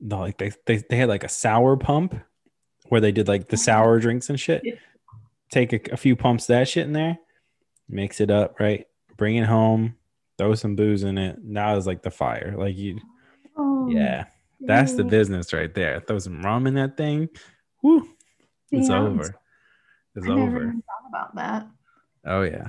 the 0.00 0.16
like 0.16 0.38
they, 0.38 0.52
they 0.66 0.76
they 0.88 0.96
had 0.96 1.08
like 1.08 1.24
a 1.24 1.28
sour 1.28 1.76
pump 1.76 2.14
where 2.88 3.00
they 3.00 3.12
did 3.12 3.28
like 3.28 3.48
the 3.48 3.56
sour 3.56 3.98
drinks 3.98 4.28
and 4.30 4.38
shit. 4.38 4.62
Take 5.50 5.72
a, 5.72 5.80
a 5.92 5.96
few 5.96 6.14
pumps 6.16 6.44
of 6.44 6.48
that 6.48 6.68
shit 6.68 6.86
in 6.86 6.92
there, 6.92 7.18
mix 7.88 8.20
it 8.20 8.30
up, 8.30 8.60
right? 8.60 8.86
Bring 9.16 9.36
it 9.36 9.46
home, 9.46 9.96
throw 10.36 10.54
some 10.54 10.76
booze 10.76 11.02
in 11.02 11.18
it. 11.18 11.38
Now 11.42 11.76
it's 11.76 11.86
like 11.86 12.02
the 12.02 12.10
fire. 12.10 12.54
Like 12.56 12.76
you 12.76 13.00
Oh, 13.56 13.88
yeah, 13.90 14.26
that's 14.60 14.94
the 14.94 15.02
business 15.04 15.52
right 15.52 15.74
there. 15.74 16.00
Throw 16.00 16.18
some 16.20 16.42
rum 16.42 16.66
in 16.68 16.74
that 16.74 16.96
thing. 16.96 17.28
Whoo, 17.82 18.08
it's 18.70 18.88
Yeah, 18.88 19.00
over. 19.00 19.34
It's 20.14 20.26
I 20.26 20.34
never 20.34 20.56
over. 20.56 20.74
about 21.08 21.34
that. 21.34 21.66
Oh 22.28 22.42
yeah. 22.42 22.68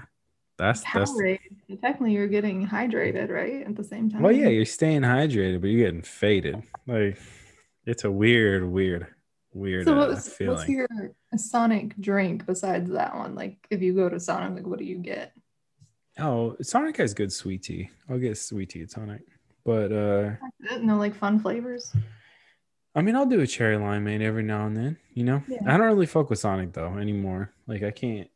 That's 0.58 0.82
that's 0.93 1.12
Powerade. 1.12 1.39
Technically, 1.82 2.13
you're 2.13 2.28
getting 2.28 2.67
hydrated, 2.67 3.30
right? 3.30 3.65
At 3.65 3.76
the 3.76 3.84
same 3.84 4.10
time. 4.10 4.22
well, 4.22 4.32
yeah, 4.32 4.50
you're 4.50 4.65
staying 4.65 5.04
hydrated, 5.04 5.62
but 5.62 5.67
you're 5.67 5.86
getting 5.86 6.02
faded. 6.02 6.63
Like 6.86 7.17
it's 7.86 8.04
a 8.04 8.12
weird, 8.12 8.69
weird, 8.69 9.08
weird 9.54 9.86
So 9.86 9.93
uh, 9.93 10.08
what's, 10.08 10.38
what's 10.39 10.67
your 10.67 10.88
Sonic 11.38 11.95
drink 12.02 12.45
besides 12.45 12.91
that 12.91 13.15
one? 13.15 13.36
Like, 13.36 13.58
if 13.69 13.82
you 13.82 13.93
go 13.93 14.10
to 14.10 14.19
Sonic, 14.19 14.56
like, 14.56 14.67
what 14.67 14.80
do 14.80 14.86
you 14.86 14.98
get? 14.98 15.34
Oh, 16.19 16.58
Sonic 16.62 16.98
has 16.98 17.13
good 17.13 17.32
sweet 17.32 17.63
tea. 17.63 17.89
I'll 18.10 18.19
get 18.19 18.38
sweet 18.38 18.69
tea 18.69 18.82
at 18.82 18.91
Sonic. 18.91 19.22
But 19.63 19.91
uh 19.91 20.32
No, 20.82 20.98
like 20.98 21.15
fun 21.15 21.39
flavors. 21.39 21.95
I 22.95 23.02
mean 23.02 23.15
I'll 23.15 23.26
do 23.26 23.39
a 23.39 23.48
cherry 23.48 23.78
limeade 23.78 24.22
every 24.22 24.43
now 24.43 24.65
and 24.65 24.76
then, 24.76 24.98
you 25.13 25.24
know? 25.24 25.41
Yeah. 25.48 25.60
I 25.65 25.78
don't 25.78 25.88
really 25.88 26.06
fuck 26.06 26.30
with 26.30 26.39
Sonic 26.39 26.74
though 26.74 26.98
anymore. 26.98 27.54
Like 27.67 27.84
I 27.84 27.91
can't 27.91 28.30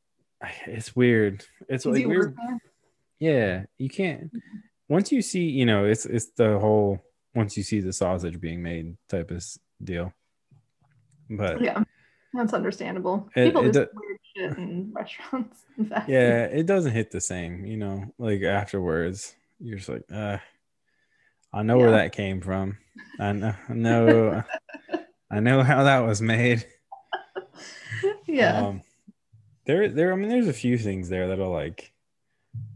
it's 0.68 0.96
weird. 0.96 1.44
It's 1.70 1.86
like 1.86 2.06
weird. 2.06 2.36
Yeah, 3.20 3.66
you 3.78 3.90
can't. 3.90 4.32
Once 4.90 5.12
you 5.12 5.22
see, 5.22 5.46
you 5.46 5.66
know, 5.66 5.86
it's 5.86 6.06
it's 6.06 6.32
the 6.38 6.60
whole 6.60 7.00
once 7.36 7.56
you 7.58 7.64
see 7.64 7.80
the 7.80 7.94
sausage 7.94 8.40
being 8.40 8.62
made 8.62 8.98
type 9.10 9.32
of 9.32 9.44
deal. 9.84 10.14
But 11.30 11.62
yeah. 11.62 11.80
Yeah, 11.80 11.84
that's 12.34 12.54
understandable. 12.54 13.30
It- 13.36 13.46
People 13.46 13.62
it 13.66 13.74
just 13.74 13.92
do- 13.92 14.00
weird 14.00 14.20
shit 14.52 14.58
in 14.58 14.92
restaurants. 14.96 15.64
fast 15.90 16.06
food. 16.08 16.14
it 16.16 16.66
doesn't 16.66 16.92
hit 16.92 17.12
the 17.12 17.22
same, 17.22 17.66
you 17.66 17.78
know. 17.78 18.04
Like 18.18 18.42
afterwards, 18.44 19.36
you're 19.60 19.78
just 19.78 19.90
like, 19.90 20.04
uh, 20.12 20.38
I 21.54 21.62
know 21.64 21.78
where 21.78 21.92
that 21.92 22.12
came 22.14 22.42
from. 22.42 22.78
I 23.20 23.32
know, 23.32 23.54
I 23.70 23.74
know, 23.74 24.44
I 25.32 25.40
know 25.40 25.62
how 25.64 25.84
that 25.84 26.00
was 26.00 26.22
made. 26.22 26.66
yeah. 28.28 28.58
Um, 28.68 28.82
there, 29.66 29.88
there. 29.90 30.12
I 30.14 30.16
mean, 30.16 30.30
there's 30.30 30.48
a 30.48 30.54
few 30.54 30.78
things 30.78 31.10
there 31.10 31.28
that 31.28 31.40
are 31.40 31.48
like 31.48 31.94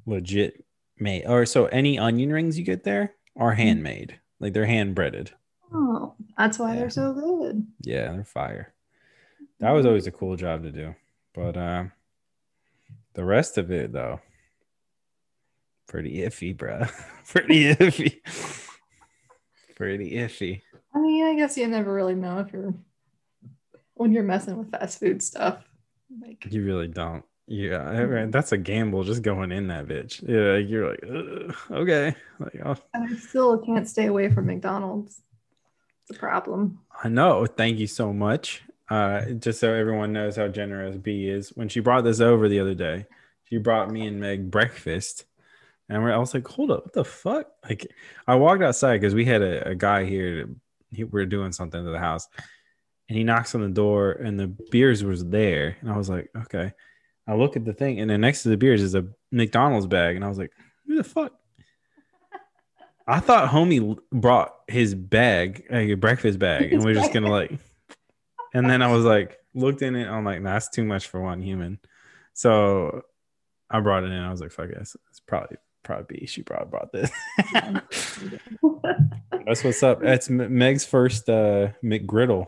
legit 0.05 0.63
made. 0.99 1.25
Or 1.25 1.45
so 1.45 1.65
any 1.67 1.97
onion 1.99 2.31
rings 2.31 2.57
you 2.57 2.63
get 2.65 2.83
there 2.83 3.13
are 3.35 3.53
handmade, 3.53 4.19
like 4.39 4.53
they're 4.53 4.65
hand 4.65 4.95
breaded. 4.95 5.31
Oh, 5.73 6.15
that's 6.37 6.57
why 6.59 6.73
Yeah. 6.73 6.79
they're 6.79 6.89
so 6.89 7.13
good. 7.13 7.65
Yeah, 7.81 8.11
they're 8.13 8.23
fire. 8.23 8.73
That 9.59 9.71
was 9.71 9.85
always 9.85 10.07
a 10.07 10.11
cool 10.11 10.35
job 10.35 10.63
to 10.63 10.71
do. 10.71 10.95
But 11.33 11.57
uh 11.57 11.83
the 13.13 13.25
rest 13.25 13.57
of 13.57 13.71
it 13.71 13.91
though, 13.91 14.21
pretty 15.87 16.17
iffy, 16.19 16.55
bro. 16.55 16.85
pretty 17.27 17.73
iffy. 17.75 18.19
pretty 19.75 20.11
iffy. 20.13 20.61
I 20.93 20.99
mean, 20.99 21.25
I 21.25 21.35
guess 21.35 21.57
you 21.57 21.67
never 21.67 21.93
really 21.93 22.15
know 22.15 22.39
if 22.39 22.51
you're 22.53 22.73
when 23.95 24.13
you're 24.13 24.23
messing 24.23 24.57
with 24.57 24.71
fast 24.71 24.99
food 24.99 25.21
stuff. 25.21 25.66
Like, 26.21 26.45
You 26.51 26.63
really 26.63 26.87
don't. 26.87 27.23
Yeah, 27.49 27.81
I 27.81 28.05
mean, 28.05 28.31
that's 28.31 28.51
a 28.51 28.57
gamble 28.57 29.05
just 29.05 29.21
going 29.21 29.53
in 29.53 29.67
that 29.67 29.87
bitch. 29.87 30.21
Yeah, 30.27 30.57
you're 30.57 30.89
like, 30.89 31.55
okay. 31.71 32.13
Like, 32.39 32.59
oh, 32.65 32.75
and 32.93 33.09
I 33.09 33.17
still 33.17 33.57
can't 33.59 33.87
stay 33.87 34.07
away 34.07 34.29
from 34.29 34.47
McDonald's. 34.47 35.21
It's 36.09 36.17
a 36.17 36.19
problem. 36.19 36.79
I 37.01 37.07
know. 37.07 37.45
Thank 37.45 37.79
you 37.79 37.87
so 37.87 38.11
much. 38.11 38.63
Uh, 38.89 39.31
just 39.31 39.59
so 39.61 39.73
everyone 39.73 40.11
knows 40.11 40.35
how 40.35 40.49
generous 40.49 40.97
B 40.97 41.27
is. 41.27 41.49
When 41.55 41.69
she 41.69 41.79
brought 41.79 42.03
this 42.03 42.19
over 42.19 42.49
the 42.49 42.59
other 42.59 42.75
day, 42.75 43.05
she 43.45 43.57
brought 43.57 43.91
me 43.91 44.07
and 44.07 44.19
Meg 44.19 44.51
breakfast, 44.51 45.25
and 45.87 46.03
we're, 46.03 46.11
I 46.11 46.17
was 46.17 46.33
like, 46.33 46.47
"Hold 46.49 46.71
up, 46.71 46.85
what 46.85 46.93
the 46.93 47.05
fuck?" 47.05 47.47
Like, 47.63 47.87
I 48.27 48.35
walked 48.35 48.63
outside 48.63 48.99
because 48.99 49.15
we 49.15 49.23
had 49.23 49.41
a, 49.41 49.69
a 49.69 49.75
guy 49.75 50.03
here. 50.03 50.43
To, 50.43 50.55
he, 50.91 51.03
we 51.05 51.21
are 51.21 51.25
doing 51.25 51.53
something 51.53 51.83
to 51.83 51.91
the 51.91 51.99
house, 51.99 52.27
and 53.09 53.17
he 53.17 53.23
knocks 53.23 53.55
on 53.55 53.61
the 53.61 53.69
door, 53.69 54.11
and 54.11 54.39
the 54.39 54.47
beers 54.71 55.03
was 55.03 55.25
there, 55.25 55.77
and 55.81 55.91
I 55.91 55.97
was 55.97 56.09
like, 56.09 56.29
"Okay." 56.35 56.73
I 57.29 57.35
look 57.35 57.57
at 57.57 57.65
the 57.65 57.73
thing, 57.73 57.99
and 57.99 58.09
then 58.09 58.21
next 58.21 58.43
to 58.43 58.49
the 58.49 58.57
beers 58.57 58.81
is 58.81 58.95
a 58.95 59.05
McDonald's 59.31 59.87
bag, 59.87 60.15
and 60.15 60.23
I 60.23 60.29
was 60.29 60.37
like, 60.37 60.51
"Who 60.85 60.95
the 60.95 61.03
fuck?" 61.03 61.33
I 63.07 63.19
thought 63.19 63.49
homie 63.49 63.97
brought 64.11 64.53
his 64.67 64.95
bag, 64.95 65.65
like 65.69 65.89
a 65.89 65.95
breakfast 65.95 66.39
bag, 66.39 66.73
and 66.73 66.83
we're 66.83 66.93
just 66.93 67.13
gonna 67.13 67.31
like. 67.31 67.51
And 68.53 68.69
then 68.69 68.81
I 68.81 68.91
was 68.91 69.03
like, 69.03 69.37
looked 69.57 69.81
in 69.81 69.95
it. 69.95 70.07
I'm 70.07 70.23
like, 70.23 70.41
nah, 70.41 70.53
that's 70.53 70.69
too 70.69 70.85
much 70.85 71.07
for 71.07 71.21
one 71.21 71.41
human. 71.41 71.79
So 72.33 73.01
I 73.69 73.79
brought 73.81 74.03
it 74.03 74.11
in. 74.11 74.21
I 74.21 74.31
was 74.31 74.41
like, 74.41 74.51
fuck 74.51 74.69
this. 74.69 74.95
It's 75.09 75.19
probably 75.19 75.57
probably 75.83 76.25
she 76.27 76.43
probably 76.43 76.69
brought 76.69 76.91
this. 76.91 77.11
that's 79.45 79.63
what's 79.63 79.83
up. 79.83 80.01
That's 80.01 80.29
Meg's 80.29 80.85
first 80.85 81.29
uh 81.29 81.69
McGriddle. 81.83 82.47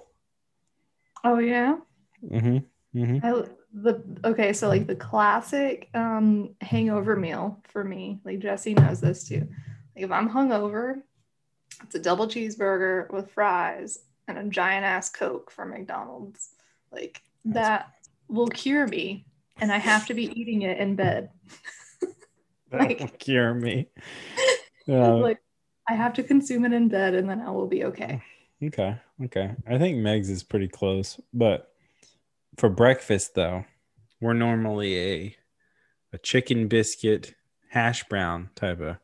Oh 1.24 1.40
yeah. 1.40 1.78
Mm-hmm. 2.24 3.00
Mm-hmm. 3.00 3.26
I, 3.26 3.44
the 3.72 4.04
okay, 4.26 4.52
so 4.54 4.68
like 4.68 4.88
the 4.88 4.96
classic 4.96 5.90
um 5.94 6.56
hangover 6.62 7.16
meal 7.16 7.62
for 7.68 7.84
me, 7.84 8.20
like 8.26 8.40
Jesse 8.40 8.74
knows 8.74 9.00
this 9.00 9.28
too. 9.28 9.48
Like 9.96 10.06
if 10.06 10.12
I'm 10.12 10.30
hungover, 10.30 11.02
it's 11.84 11.96
a 11.96 12.00
double 12.00 12.28
cheeseburger 12.28 13.12
with 13.14 13.32
fries 13.32 14.00
and 14.28 14.38
a 14.38 14.44
giant 14.46 14.86
ass 14.86 15.10
Coke 15.10 15.52
from 15.52 15.70
McDonald's. 15.72 16.50
Like 16.92 17.22
that 17.46 17.92
will 18.28 18.48
cure 18.48 18.88
me, 18.88 19.26
and 19.62 19.72
I 19.72 19.78
have 19.78 20.08
to 20.08 20.14
be 20.14 20.26
eating 20.40 20.64
it 20.64 20.78
in 20.80 20.96
bed. 20.96 21.30
That 22.72 22.82
Like- 22.82 23.00
will 23.00 23.08
cure 23.08 23.54
me. 23.54 23.88
Uh, 24.88 25.18
like 25.18 25.38
I 25.88 25.94
have 25.94 26.14
to 26.14 26.24
consume 26.24 26.66
it 26.66 26.74
in 26.74 26.88
bed, 26.88 27.14
and 27.14 27.30
then 27.30 27.42
I 27.42 27.52
will 27.52 27.68
be 27.68 27.84
okay. 27.86 28.24
Okay. 28.64 28.98
Okay. 29.26 29.56
I 29.68 29.78
think 29.78 29.98
Meg's 29.98 30.30
is 30.30 30.44
pretty 30.44 30.68
close, 30.68 31.20
but 31.34 31.72
for 32.58 32.70
breakfast 32.70 33.36
though, 33.36 33.66
we're 34.20 34.34
normally 34.34 34.98
a 34.98 35.36
a 36.12 36.18
chicken 36.18 36.68
biscuit 36.68 37.36
hash 37.70 38.04
brown 38.10 38.50
type 38.56 38.82
of 38.82 38.98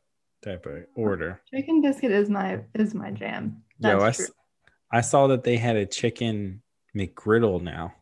type 0.44 0.66
of 0.66 0.86
order. 0.96 1.42
Chicken 1.54 1.82
biscuit 1.82 2.12
is 2.12 2.30
my 2.30 2.62
is 2.74 2.94
my 2.94 3.12
jam. 3.12 3.64
Yo, 3.80 4.02
I, 4.02 4.12
true. 4.12 4.28
I 4.92 5.02
saw 5.02 5.28
that 5.28 5.44
they 5.44 5.58
had 5.58 5.76
a 5.76 5.86
chicken 5.86 6.62
McGriddle 6.96 7.62
now. 7.62 7.94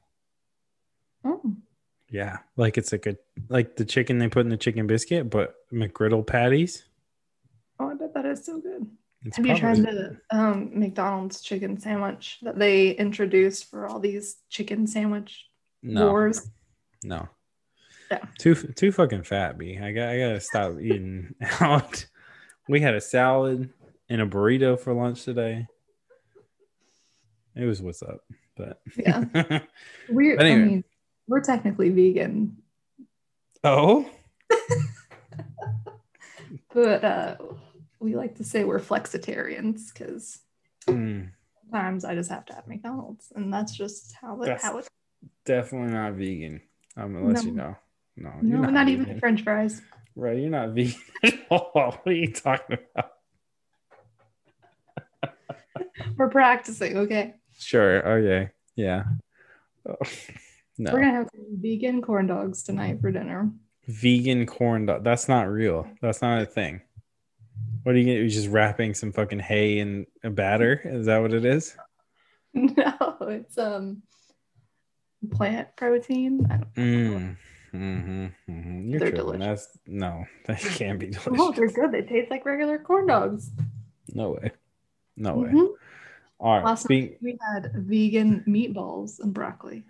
Mm. 1.26 1.58
Yeah, 2.10 2.40
like 2.58 2.78
it's 2.78 2.92
like 2.92 3.06
a 3.06 3.18
like 3.50 3.76
the 3.76 3.86
chicken 3.86 4.20
they 4.20 4.28
put 4.28 4.46
in 4.46 4.50
the 4.50 4.58
chicken 4.58 4.88
biscuit, 4.88 5.30
but 5.30 5.56
McGriddle 5.72 6.26
patties. 6.26 6.84
Oh, 7.80 7.90
I 7.90 7.96
bet 7.96 8.14
that 8.14 8.26
is 8.26 8.46
so 8.46 8.60
good. 8.60 8.88
It's 9.26 9.38
Have 9.38 9.46
you 9.46 9.56
tried 9.56 9.78
the 9.78 10.18
um, 10.32 10.72
McDonald's 10.74 11.42
chicken 11.42 11.80
sandwich 11.80 12.40
that 12.42 12.60
they 12.60 12.92
introduced 12.92 13.70
for 13.70 13.88
all 13.88 14.00
these 14.00 14.38
chicken 14.50 14.86
sandwich 14.86 15.46
no, 15.82 16.10
wars? 16.10 16.50
no. 17.04 17.30
Yeah. 18.12 18.20
Too 18.38 18.54
too 18.54 18.92
fucking 18.92 19.24
fat, 19.24 19.58
B. 19.58 19.80
I 19.82 19.92
got 19.92 20.10
I 20.10 20.20
gotta 20.20 20.42
stop 20.42 20.74
eating 20.80 21.34
out. 21.62 22.06
We 22.68 22.82
had 22.82 22.96
a 22.96 23.02
salad 23.02 23.70
and 24.10 24.22
a 24.22 24.26
burrito 24.26 24.80
for 24.80 24.94
lunch 24.94 25.24
today. 25.24 25.68
It 27.56 27.66
was 27.66 27.82
what's 27.82 28.04
up, 28.04 28.22
but 28.56 28.82
Yeah. 28.98 29.24
We're 30.10 30.38
But 30.38 30.46
I 30.46 30.56
mean, 30.56 30.84
we're 31.28 31.42
technically 31.42 31.90
vegan, 31.90 32.58
oh, 33.64 34.06
but 36.74 37.04
uh, 37.04 37.36
we 38.04 38.16
like 38.16 38.36
to 38.36 38.44
say 38.44 38.64
we're 38.66 38.80
flexitarians 38.80 39.94
because 39.94 40.40
Hmm, 40.88 41.22
sometimes 41.62 42.04
I 42.04 42.14
just 42.14 42.30
have 42.30 42.46
to 42.48 42.54
have 42.54 42.68
McDonald's, 42.68 43.32
and 43.36 43.52
that's 43.54 43.76
just 43.76 44.14
how 44.22 44.42
it 44.42 44.46
That's- 44.48 44.62
how 44.64 44.78
it. 44.80 44.88
definitely 45.46 45.94
not 45.94 46.14
vegan. 46.14 46.62
I'm 46.98 47.14
gonna 47.14 47.26
let 47.26 47.36
No. 47.38 47.42
you 47.50 47.52
know. 47.56 47.76
No, 48.18 48.32
No, 48.42 48.62
you're 48.64 48.72
not, 48.72 48.90
even. 48.90 49.20
French 49.20 49.44
fries. 49.44 49.82
Right, 50.16 50.38
you're 50.38 50.50
not 50.52 50.70
vegan 50.76 50.94
at 51.24 51.34
all. 51.50 51.72
What 51.74 52.02
are 52.06 52.12
you 52.12 52.32
talking 52.32 52.78
about? 52.96 53.12
We're 56.18 56.30
practicing, 56.30 56.98
okay? 56.98 57.36
Sure. 57.58 58.08
Okay. 58.20 58.52
Yeah. 58.76 59.04
Oh, 59.88 59.96
no. 60.78 60.92
We're 60.94 61.00
gonna 61.02 61.14
have 61.14 61.30
vegan 61.52 62.02
corn 62.02 62.28
dogs 62.28 62.64
tonight 62.64 63.00
for 63.02 63.12
dinner. 63.12 63.52
Vegan 63.88 64.46
corn 64.46 64.86
dog. 64.86 65.04
That's 65.04 65.28
not 65.28 65.50
real. 65.50 65.88
That's 66.02 66.22
not 66.22 66.42
a 66.42 66.46
thing. 66.46 66.82
What 67.84 67.96
are 67.96 67.98
you 67.98 68.06
gonna 68.06 68.20
You're 68.20 68.28
just 68.30 68.50
wrapping 68.50 68.94
some 68.94 69.12
fucking 69.12 69.40
hay 69.40 69.80
in 69.80 70.06
a 70.24 70.30
batter? 70.30 70.82
Is 70.84 71.06
that 71.08 71.22
what 71.22 71.34
it 71.34 71.46
is? 71.46 71.76
No, 72.56 73.18
it's 73.22 73.58
um 73.58 74.04
plant 75.32 75.70
protein. 75.76 76.46
I 76.52 76.58
don't 76.58 76.74
Mm. 76.76 77.38
Mm-hmm, 77.74 78.26
mm-hmm. 78.52 78.88
You're 78.88 79.00
They're 79.00 79.10
tripping. 79.12 79.26
delicious. 79.40 79.66
That's 79.66 79.78
no, 79.88 80.26
that 80.46 80.60
can't 80.60 81.00
be 81.00 81.08
delicious. 81.08 81.34
Oh, 81.40 81.52
they're 81.52 81.68
good. 81.68 81.92
They 81.92 82.04
taste 82.04 82.30
like 82.30 82.46
regular 82.46 82.78
corn 82.78 83.08
dogs. 83.08 83.50
No 84.14 84.32
way. 84.32 84.52
No 85.18 85.34
way. 85.38 85.50
Mhm. 85.50 85.70
All 86.40 86.54
right. 86.58 86.64
Last 86.66 86.84
Speak, 86.84 87.12
night 87.14 87.20
we 87.24 87.38
had 87.54 87.72
vegan 87.74 88.44
meatballs 88.48 89.20
and 89.20 89.34
broccoli. 89.34 89.84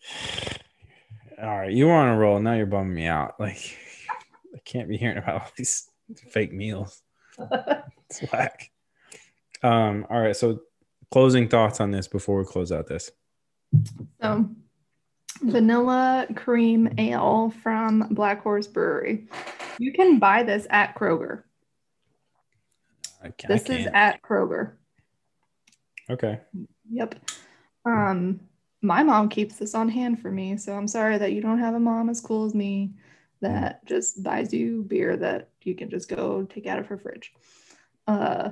all 1.42 1.58
right. 1.58 1.72
You 1.72 1.86
were 1.86 1.92
on 1.92 2.08
a 2.08 2.18
roll. 2.18 2.40
Now 2.40 2.54
you're 2.54 2.66
bumming 2.66 2.94
me 2.94 3.06
out. 3.06 3.38
Like 3.38 3.76
I 4.54 4.58
can't 4.64 4.88
be 4.88 4.96
hearing 4.96 5.18
about 5.18 5.42
all 5.42 5.50
these 5.56 5.87
fake 6.30 6.52
meals. 6.52 7.02
It's 8.10 8.22
whack. 8.32 8.70
Um, 9.62 10.06
all 10.08 10.18
right. 10.18 10.34
So 10.34 10.60
closing 11.10 11.46
thoughts 11.46 11.78
on 11.78 11.90
this 11.90 12.08
before 12.08 12.38
we 12.38 12.46
close 12.46 12.72
out 12.72 12.86
this. 12.86 13.10
so, 14.22 14.48
vanilla 15.42 16.26
cream 16.34 16.88
ale 16.96 17.52
from 17.62 18.08
Black 18.10 18.42
Horse 18.42 18.66
Brewery. 18.66 19.28
You 19.78 19.92
can 19.92 20.18
buy 20.18 20.42
this 20.42 20.66
at 20.70 20.94
Kroger. 20.94 21.42
This 23.46 23.68
is 23.68 23.86
at 23.92 24.22
Kroger. 24.22 24.72
okay. 26.08 26.40
Yep. 26.90 27.16
Um, 27.84 28.40
my 28.80 29.02
mom 29.02 29.28
keeps 29.28 29.56
this 29.56 29.74
on 29.74 29.88
hand 29.88 30.20
for 30.20 30.30
me, 30.30 30.56
so 30.56 30.72
I'm 30.72 30.88
sorry 30.88 31.18
that 31.18 31.32
you 31.32 31.42
don't 31.42 31.58
have 31.58 31.74
a 31.74 31.80
mom 31.80 32.08
as 32.08 32.20
cool 32.20 32.46
as 32.46 32.54
me 32.54 32.94
that 33.40 33.84
just 33.86 34.22
buys 34.22 34.52
you 34.52 34.84
beer 34.84 35.16
that 35.16 35.50
you 35.68 35.74
can 35.74 35.90
just 35.90 36.08
go 36.08 36.42
take 36.44 36.66
out 36.66 36.78
of 36.78 36.86
her 36.86 36.96
fridge. 36.98 37.32
Uh, 38.06 38.50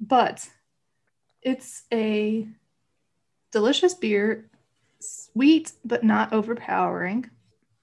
but 0.00 0.48
it's 1.40 1.84
a 1.92 2.46
delicious 3.52 3.94
beer, 3.94 4.50
sweet 5.00 5.72
but 5.84 6.04
not 6.04 6.32
overpowering, 6.32 7.30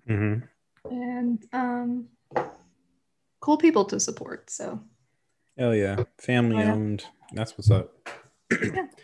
Mm-hmm. 0.08 0.92
and 0.92 1.46
um, 1.54 2.08
cool 3.42 3.58
people 3.58 3.86
to 3.86 4.00
support. 4.00 4.50
So 4.50 4.80
Hell 5.58 5.76
yeah. 5.76 6.04
Family 6.18 6.56
Oh, 6.58 6.60
yeah. 6.60 6.74
owned. 6.74 7.06
That's 7.34 7.58
what's 7.58 7.70
up. 7.72 8.10
Yeah. 8.52 8.86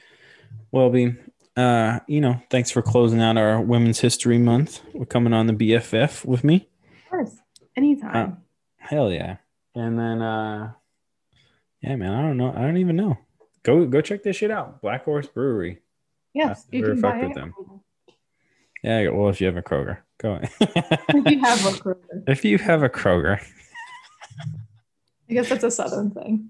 Well, 0.71 0.89
B, 0.89 1.13
uh, 1.55 1.99
you 2.07 2.19
know, 2.19 2.41
thanks 2.49 2.69
for 2.71 2.81
closing 2.81 3.21
out 3.21 3.37
our 3.37 3.61
Women's 3.61 3.99
History 3.99 4.37
Month. 4.37 4.81
We're 4.93 5.05
coming 5.05 5.31
on 5.31 5.47
the 5.47 5.53
BFF 5.53 6.25
with 6.25 6.43
me. 6.43 6.67
of 7.05 7.09
course, 7.09 7.37
anytime. 7.77 8.37
Hell 8.77 9.09
yeah. 9.11 9.37
And 9.75 9.99
then, 9.99 10.21
uh, 10.21 10.71
yeah, 11.81 11.95
man, 11.97 12.13
I 12.13 12.21
don't 12.21 12.37
know. 12.37 12.53
I 12.55 12.61
don't 12.61 12.77
even 12.77 12.95
know. 12.95 13.17
Go 13.63 13.85
go 13.85 14.01
check 14.01 14.23
this 14.23 14.37
shit 14.37 14.51
out. 14.51 14.81
Black 14.81 15.03
Horse 15.05 15.27
Brewery. 15.27 15.81
Yes, 16.33 16.65
you 16.71 16.83
can 16.83 17.01
buy 17.01 17.25
with 17.25 17.35
them. 17.35 17.53
Yeah, 18.83 19.09
well, 19.09 19.29
if 19.29 19.41
you 19.41 19.47
have 19.47 19.57
a 19.57 19.61
Kroger, 19.61 19.97
go. 20.19 20.39
if 20.61 21.31
you 21.31 21.39
have 21.39 21.65
a 21.65 21.77
Kroger. 21.77 22.23
If 22.27 22.45
you 22.45 22.57
have 22.59 22.83
a 22.83 22.89
Kroger. 22.89 23.43
I 25.29 25.33
guess 25.33 25.49
that's 25.49 25.63
a 25.63 25.71
southern 25.71 26.11
thing. 26.11 26.49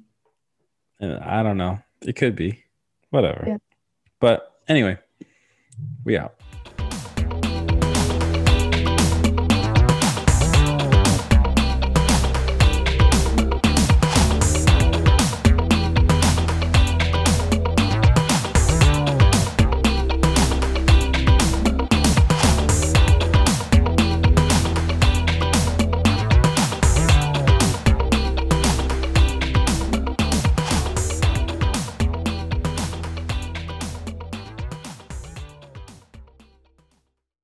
Uh, 1.02 1.18
I 1.22 1.44
don't 1.44 1.58
know. 1.58 1.80
It 2.02 2.16
could 2.18 2.36
be. 2.36 2.64
Whatever. 3.10 3.46
Yeah. 3.48 3.58
But 4.20 4.54
anyway, 4.68 4.98
we 6.04 6.18
out. 6.18 6.36